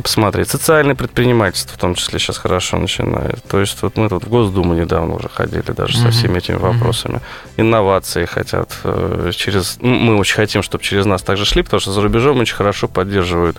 посмотреть. 0.00 0.48
Социальное 0.48 0.94
предпринимательство 0.94 1.76
в 1.76 1.80
том 1.80 1.94
числе 1.94 2.18
сейчас 2.18 2.38
хорошо 2.38 2.78
начинает. 2.78 3.42
То 3.44 3.60
есть 3.60 3.80
вот 3.82 3.96
мы 3.96 4.08
тут 4.08 4.24
в 4.24 4.28
Госдуму 4.28 4.74
недавно 4.74 5.14
уже 5.14 5.28
ходили 5.28 5.72
даже 5.72 5.94
mm-hmm. 5.94 6.02
со 6.02 6.10
всеми 6.10 6.38
этими 6.38 6.56
вопросами. 6.56 7.20
Инновации 7.56 8.24
хотят 8.24 8.76
э, 8.84 9.30
через... 9.34 9.78
Мы 9.80 10.16
очень 10.16 10.36
хотим, 10.36 10.62
чтобы 10.62 10.84
через 10.84 11.06
нас 11.06 11.22
также 11.22 11.44
шли, 11.44 11.62
потому 11.62 11.80
что 11.80 11.92
за 11.92 12.00
рубежом 12.02 12.40
очень 12.40 12.54
хорошо 12.54 12.88
поддерживают 12.88 13.58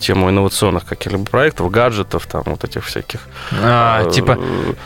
тему 0.00 0.30
инновационных 0.30 0.84
каких-либо 0.84 1.24
проектов, 1.24 1.70
гаджетов, 1.70 2.26
там 2.26 2.42
вот 2.46 2.64
этих 2.64 2.84
всяких. 2.84 3.20
А, 3.62 4.04
э, 4.06 4.10
типа, 4.10 4.38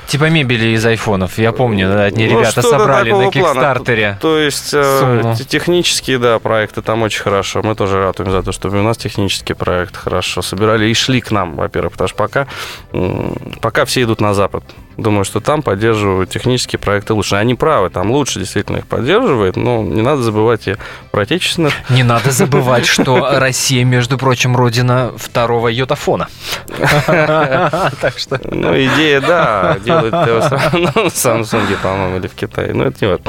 типа 0.06 0.30
мебели 0.30 0.68
из 0.74 0.84
айфонов. 0.84 1.38
Я 1.38 1.52
помню, 1.52 2.04
одни 2.04 2.26
ну, 2.26 2.40
ребята 2.40 2.62
собрали 2.62 3.12
на 3.12 3.30
Кикстартере. 3.30 4.18
То, 4.20 4.28
то 4.28 4.38
есть 4.38 4.70
э, 4.72 5.34
технические, 5.48 6.18
да, 6.18 6.38
проекты 6.38 6.82
там 6.82 7.02
очень 7.02 7.22
хорошо. 7.22 7.62
Мы 7.62 7.74
тоже 7.74 8.02
ратуем 8.02 8.30
за 8.30 8.42
то, 8.42 8.52
чтобы 8.52 8.80
у 8.80 8.82
нас 8.82 8.96
технические 8.96 9.56
проекты 9.56 9.98
хорошо 9.98 10.42
собирали 10.42 10.88
и 10.88 10.94
шли 10.94 11.20
к 11.20 11.30
нам, 11.30 11.56
во-первых, 11.56 11.92
потому 11.92 12.08
что 12.08 12.16
пока, 12.16 12.46
пока 13.60 13.84
все 13.84 14.02
идут 14.02 14.20
на 14.20 14.34
Запад. 14.34 14.64
Думаю, 14.96 15.24
что 15.24 15.40
там 15.40 15.62
поддерживают 15.62 16.30
технические 16.30 16.78
проекты 16.78 17.14
лучше. 17.14 17.36
Они 17.36 17.54
правы, 17.54 17.90
там 17.90 18.10
лучше 18.10 18.38
действительно 18.38 18.78
их 18.78 18.86
поддерживает, 18.86 19.56
но 19.56 19.82
не 19.82 20.02
надо 20.02 20.22
забывать 20.22 20.68
и 20.68 20.76
про 21.10 21.22
отечественных. 21.22 21.72
Не 21.88 22.02
надо 22.02 22.30
забывать, 22.30 22.86
что 22.86 23.38
Россия, 23.38 23.84
между 23.84 24.18
прочим, 24.18 24.56
родина 24.56 25.12
второго 25.16 25.68
йотафона. 25.68 26.28
Так 28.00 28.18
что... 28.18 28.40
Ну, 28.44 28.74
идея, 28.74 29.20
да, 29.20 29.78
делают 29.84 30.14
в 30.14 31.06
Samsung, 31.08 31.76
по-моему, 31.82 32.16
или 32.18 32.26
в 32.26 32.34
Китае. 32.34 32.72
Но 32.74 32.84
это 32.84 33.04
не 33.04 33.10
важно. 33.12 33.24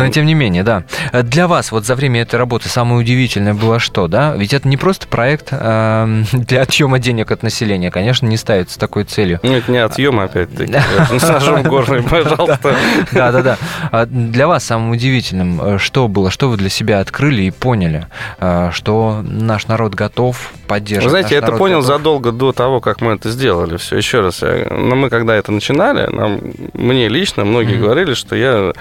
Но 0.00 0.08
тем 0.08 0.26
не 0.26 0.34
менее, 0.34 0.62
да. 0.62 0.84
Для 1.12 1.48
вас 1.48 1.72
вот 1.72 1.84
за 1.84 1.94
время 1.94 2.22
этой 2.22 2.36
работы 2.36 2.68
самое 2.68 3.00
удивительное 3.00 3.54
было 3.54 3.78
что, 3.78 4.08
да? 4.08 4.34
Ведь 4.36 4.54
это 4.54 4.68
не 4.68 4.76
просто 4.76 5.06
проект 5.06 5.48
э, 5.50 6.22
для 6.32 6.62
отъема 6.62 6.98
денег 6.98 7.30
от 7.30 7.42
населения, 7.42 7.90
конечно, 7.90 8.26
не 8.26 8.36
ставится 8.36 8.78
такой 8.78 9.04
целью. 9.04 9.40
Нет, 9.42 9.68
не 9.68 9.78
отъем 9.78 10.20
опять-таки. 10.20 10.72
С 11.18 11.28
ножом 11.28 11.62
горный, 11.62 12.02
пожалуйста. 12.10 12.76
Да, 13.12 13.32
да, 13.32 13.42
да. 13.42 13.58
А 13.90 14.06
для 14.06 14.46
вас 14.46 14.64
самым 14.64 14.90
удивительным 14.90 15.60
э, 15.60 15.78
что 15.78 16.08
было? 16.08 16.30
Что 16.30 16.48
вы 16.48 16.56
для 16.56 16.70
себя 16.70 17.00
открыли 17.00 17.42
и 17.42 17.50
поняли? 17.50 18.06
Э, 18.38 18.70
что 18.72 19.22
наш 19.22 19.66
народ 19.66 19.94
готов 19.94 20.52
поддерживать? 20.66 21.04
Вы 21.04 21.10
знаете, 21.10 21.34
я 21.34 21.40
это 21.40 21.52
понял 21.52 21.82
задолго 21.82 22.32
до 22.32 22.52
того, 22.52 22.80
как 22.80 23.00
мы 23.00 23.12
это 23.12 23.30
сделали. 23.30 23.76
Все, 23.76 23.96
еще 23.96 24.20
раз. 24.20 24.40
Но 24.42 24.96
мы 24.96 25.10
когда 25.10 25.34
это 25.34 25.52
начинали, 25.52 26.10
нам, 26.10 26.40
мне 26.72 27.08
лично 27.08 27.44
многие 27.44 27.76
говорили, 27.76 28.14
что 28.14 28.36
я 28.36 28.72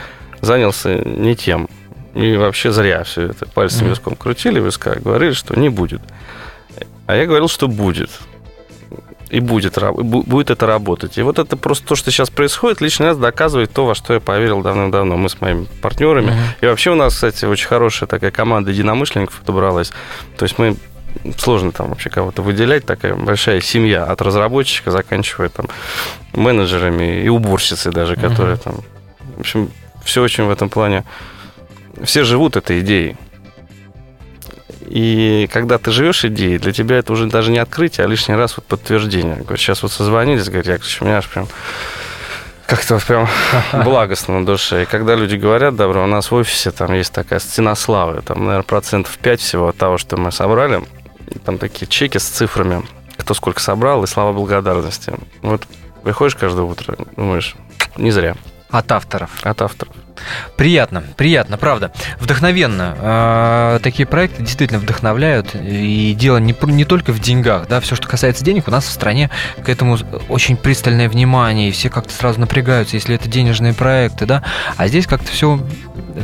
занялся 0.43 0.95
не 1.03 1.35
тем. 1.35 1.67
И 2.13 2.35
вообще 2.35 2.71
зря 2.71 3.03
все 3.03 3.29
это. 3.29 3.47
Пальцем 3.47 3.87
виском 3.87 4.15
крутили 4.15 4.59
виска, 4.59 4.95
говорили, 4.95 5.31
что 5.31 5.59
не 5.59 5.69
будет. 5.69 6.01
А 7.07 7.15
я 7.15 7.25
говорил, 7.25 7.47
что 7.47 7.67
будет. 7.67 8.11
и 9.33 9.39
будет, 9.39 9.79
будет 9.97 10.51
это 10.51 10.67
работать. 10.67 11.17
И 11.17 11.23
вот 11.23 11.39
это 11.39 11.57
просто 11.57 11.87
то, 11.87 11.95
что 11.95 12.11
сейчас 12.11 12.29
происходит, 12.29 12.81
лишний 12.81 13.07
раз 13.07 13.17
доказывает 13.17 13.71
то, 13.73 13.85
во 13.87 13.95
что 13.95 14.13
я 14.13 14.19
поверил 14.19 14.61
давным-давно. 14.61 15.17
Мы 15.17 15.27
с 15.27 15.41
моими 15.41 15.65
партнерами. 15.81 16.27
Uh-huh. 16.27 16.61
И 16.61 16.65
вообще 16.67 16.91
у 16.91 16.95
нас, 16.95 17.15
кстати, 17.15 17.45
очень 17.45 17.67
хорошая 17.67 18.07
такая 18.07 18.29
команда 18.29 18.69
единомышленников 18.69 19.39
подобралась. 19.39 19.91
То 20.37 20.43
есть 20.43 20.59
мы 20.59 20.77
сложно 21.37 21.71
там 21.71 21.89
вообще 21.89 22.11
кого-то 22.11 22.43
выделять, 22.43 22.85
такая 22.85 23.15
большая 23.15 23.59
семья 23.61 24.03
от 24.03 24.21
разработчика, 24.21 24.91
заканчивая 24.91 25.49
там 25.49 25.67
менеджерами 26.33 27.23
и 27.23 27.27
уборщицы 27.27 27.91
даже, 27.91 28.15
которые 28.15 28.57
uh-huh. 28.57 28.63
там... 28.63 28.75
В 29.37 29.39
общем, 29.39 29.71
все 30.03 30.21
очень 30.21 30.45
в 30.45 30.51
этом 30.51 30.69
плане... 30.69 31.03
Все 32.03 32.23
живут 32.23 32.55
этой 32.55 32.79
идеей. 32.79 33.15
И 34.81 35.49
когда 35.51 35.77
ты 35.77 35.91
живешь 35.91 36.25
идеей, 36.25 36.57
для 36.57 36.71
тебя 36.71 36.97
это 36.97 37.13
уже 37.13 37.27
даже 37.27 37.51
не 37.51 37.59
открытие, 37.59 38.05
а 38.05 38.07
лишний 38.07 38.35
раз 38.35 38.57
вот 38.57 38.65
подтверждение. 38.65 39.35
Говорят, 39.37 39.59
сейчас 39.59 39.83
вот 39.83 39.91
созвонились, 39.91 40.45
говорят, 40.45 40.67
Яковлевич, 40.67 41.01
у 41.01 41.05
меня 41.05 41.17
аж 41.17 41.27
прям 41.29 41.47
как-то 42.67 42.99
прям 42.99 43.27
благостно 43.83 44.39
на 44.39 44.45
душе. 44.45 44.83
И 44.83 44.85
когда 44.85 45.15
люди 45.15 45.35
говорят, 45.35 45.75
добро, 45.75 46.03
у 46.03 46.07
нас 46.07 46.31
в 46.31 46.35
офисе 46.35 46.71
там 46.71 46.93
есть 46.93 47.13
такая 47.13 47.39
стена 47.39 47.75
славы, 47.75 48.21
там, 48.21 48.45
наверное, 48.45 48.63
процентов 48.63 49.17
5 49.17 49.41
всего 49.41 49.67
от 49.69 49.77
того, 49.77 49.97
что 49.97 50.17
мы 50.17 50.31
собрали, 50.31 50.83
там 51.45 51.57
такие 51.57 51.87
чеки 51.87 52.17
с 52.17 52.23
цифрами, 52.23 52.83
кто 53.17 53.33
сколько 53.33 53.61
собрал, 53.61 54.03
и 54.03 54.07
слова 54.07 54.33
благодарности. 54.33 55.13
Вот 55.41 55.67
приходишь 56.03 56.35
каждое 56.35 56.63
утро, 56.63 56.97
думаешь, 57.15 57.55
не 57.97 58.11
зря. 58.11 58.35
От 58.73 58.91
авторов. 58.91 59.29
От 59.43 59.61
авторов. 59.61 59.93
Приятно, 60.57 61.03
приятно, 61.15 61.57
правда. 61.59 61.91
Вдохновенно. 62.19 62.95
Э, 62.97 63.79
такие 63.83 64.07
проекты 64.07 64.41
действительно 64.41 64.79
вдохновляют. 64.79 65.53
И 65.53 66.15
дело 66.17 66.37
не, 66.37 66.55
не 66.71 66.83
только 66.83 67.11
в 67.13 67.19
деньгах. 67.19 67.67
Да, 67.67 67.79
все, 67.81 67.95
что 67.95 68.07
касается 68.07 68.43
денег, 68.43 68.67
у 68.67 68.71
нас 68.71 68.85
в 68.85 68.91
стране 68.91 69.29
к 69.63 69.69
этому 69.69 69.99
очень 70.27 70.57
пристальное 70.57 71.07
внимание. 71.07 71.69
И 71.69 71.71
все 71.71 71.91
как-то 71.91 72.11
сразу 72.11 72.39
напрягаются, 72.39 72.95
если 72.95 73.13
это 73.13 73.29
денежные 73.29 73.75
проекты. 73.75 74.25
Да? 74.25 74.41
А 74.75 74.87
здесь 74.87 75.05
как-то 75.05 75.31
все 75.31 75.59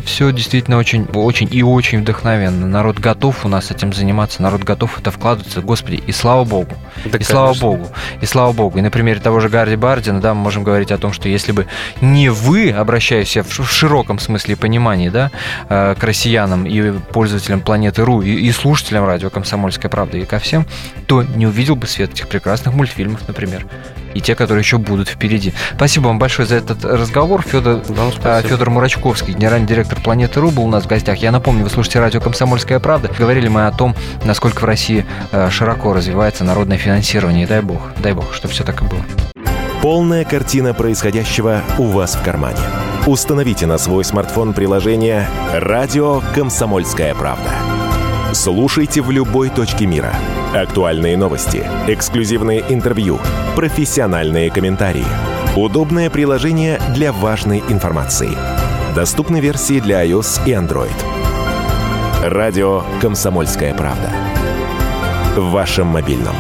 все 0.06 0.32
действительно 0.32 0.78
очень, 0.78 1.06
очень 1.14 1.48
и 1.52 1.64
очень 1.64 2.02
вдохновенно. 2.02 2.68
Народ 2.68 3.00
готов 3.00 3.46
у 3.46 3.48
нас 3.48 3.72
этим 3.72 3.94
заниматься, 3.94 4.42
народ 4.42 4.64
готов 4.64 5.00
это 5.00 5.12
вкладываться. 5.12 5.62
Господи, 5.62 6.02
и 6.06 6.12
слава 6.12 6.44
богу. 6.44 6.74
Да, 7.04 7.10
и 7.10 7.12
конечно. 7.12 7.34
слава 7.34 7.54
богу. 7.54 7.88
И 8.22 8.26
слава 8.26 8.52
богу. 8.54 8.78
И 8.78 8.82
на 8.82 8.92
примере 8.92 9.20
того 9.20 9.40
же 9.40 9.50
Гарри 9.50 9.76
Бардина, 9.76 10.22
да, 10.22 10.34
мы 10.34 10.42
можем 10.42 10.64
говорить 10.64 10.92
о 10.92 10.98
том, 10.98 11.14
что 11.14 11.30
если 11.30 11.52
бы 11.52 11.68
не 12.02 12.30
вы, 12.30 12.72
обращаясь 12.72 13.36
в 13.36 13.66
широком 13.66 14.20
смысле 14.20 14.56
понимания, 14.56 15.10
да, 15.10 15.32
э, 15.70 15.96
к 16.00 16.04
россиянам 16.04 16.66
и 16.66 16.92
пользователям 16.92 17.62
планеты 17.62 18.04
РУ, 18.04 18.22
и, 18.22 18.32
и 18.32 18.52
слушателям 18.52 19.06
радио 19.06 19.30
«Комсомольская 19.30 19.90
правда» 19.90 20.18
и 20.18 20.26
ко 20.26 20.40
всем, 20.40 20.66
то 21.08 21.24
не 21.24 21.48
увидел 21.48 21.76
бы 21.76 21.88
свет 21.88 22.12
этих 22.12 22.28
прекрасных 22.28 22.74
мультфильмов, 22.74 23.28
например 23.28 23.66
и 24.14 24.22
те, 24.22 24.36
которые 24.36 24.62
еще 24.62 24.78
будут 24.78 25.10
впереди. 25.10 25.54
Спасибо 25.76 26.08
вам 26.08 26.20
большое 26.20 26.48
за 26.48 26.56
этот 26.56 26.84
разговор. 26.86 27.42
Федор, 27.42 27.82
да, 28.24 28.42
Федор 28.42 28.70
Мурачковский, 28.70 29.34
генеральный 29.34 29.68
директор 29.68 30.00
Планеты 30.00 30.40
Ру, 30.40 30.52
был 30.52 30.64
у 30.64 30.70
нас 30.70 30.84
в 30.84 30.88
гостях. 30.88 31.18
Я 31.18 31.32
напомню, 31.32 31.64
вы 31.64 31.70
слушаете 31.70 32.00
радио 32.00 32.22
«Комсомольская 32.22 32.80
правда». 32.80 33.10
Говорили 33.18 33.48
мы 33.48 33.68
о 33.68 33.72
том, 33.72 33.96
насколько 34.24 34.62
в 34.62 34.66
России 34.66 35.06
э, 35.32 35.50
широко 35.50 35.94
развивается 35.94 36.44
народное 36.44 36.78
финансирование. 36.78 37.44
И 37.44 37.48
дай 37.48 37.62
бог, 37.62 37.80
дай 38.02 38.14
бог, 38.14 38.34
чтобы 38.34 38.54
все 38.54 38.64
так 38.64 38.82
и 38.82 38.86
было. 38.86 39.02
Полная 39.82 40.26
картина 40.26 40.74
происходящего 40.74 41.62
у 41.78 41.86
вас 41.86 42.16
в 42.16 42.24
кармане. 42.24 42.60
Установите 43.08 43.66
на 43.66 43.78
свой 43.78 44.04
смартфон 44.04 44.54
приложение 44.54 45.28
«Радио 45.54 46.22
Комсомольская 46.36 47.16
правда». 47.16 47.50
Слушайте 48.34 49.02
в 49.02 49.10
любой 49.10 49.50
точке 49.50 49.86
мира. 49.86 50.14
Актуальные 50.54 51.16
новости, 51.16 51.64
эксклюзивные 51.88 52.66
интервью, 52.70 53.20
профессиональные 53.56 54.50
комментарии. 54.50 55.06
Удобное 55.56 56.10
приложение 56.10 56.82
для 56.96 57.12
важной 57.12 57.60
информации. 57.70 58.32
Доступны 58.96 59.42
версии 59.42 59.80
для 59.80 60.04
iOS 60.04 60.42
и 60.48 60.54
Android. 60.54 60.90
Радио 62.24 62.82
«Комсомольская 63.00 63.76
правда». 63.76 64.10
В 65.36 65.52
вашем 65.52 65.86
мобильном. 65.86 66.36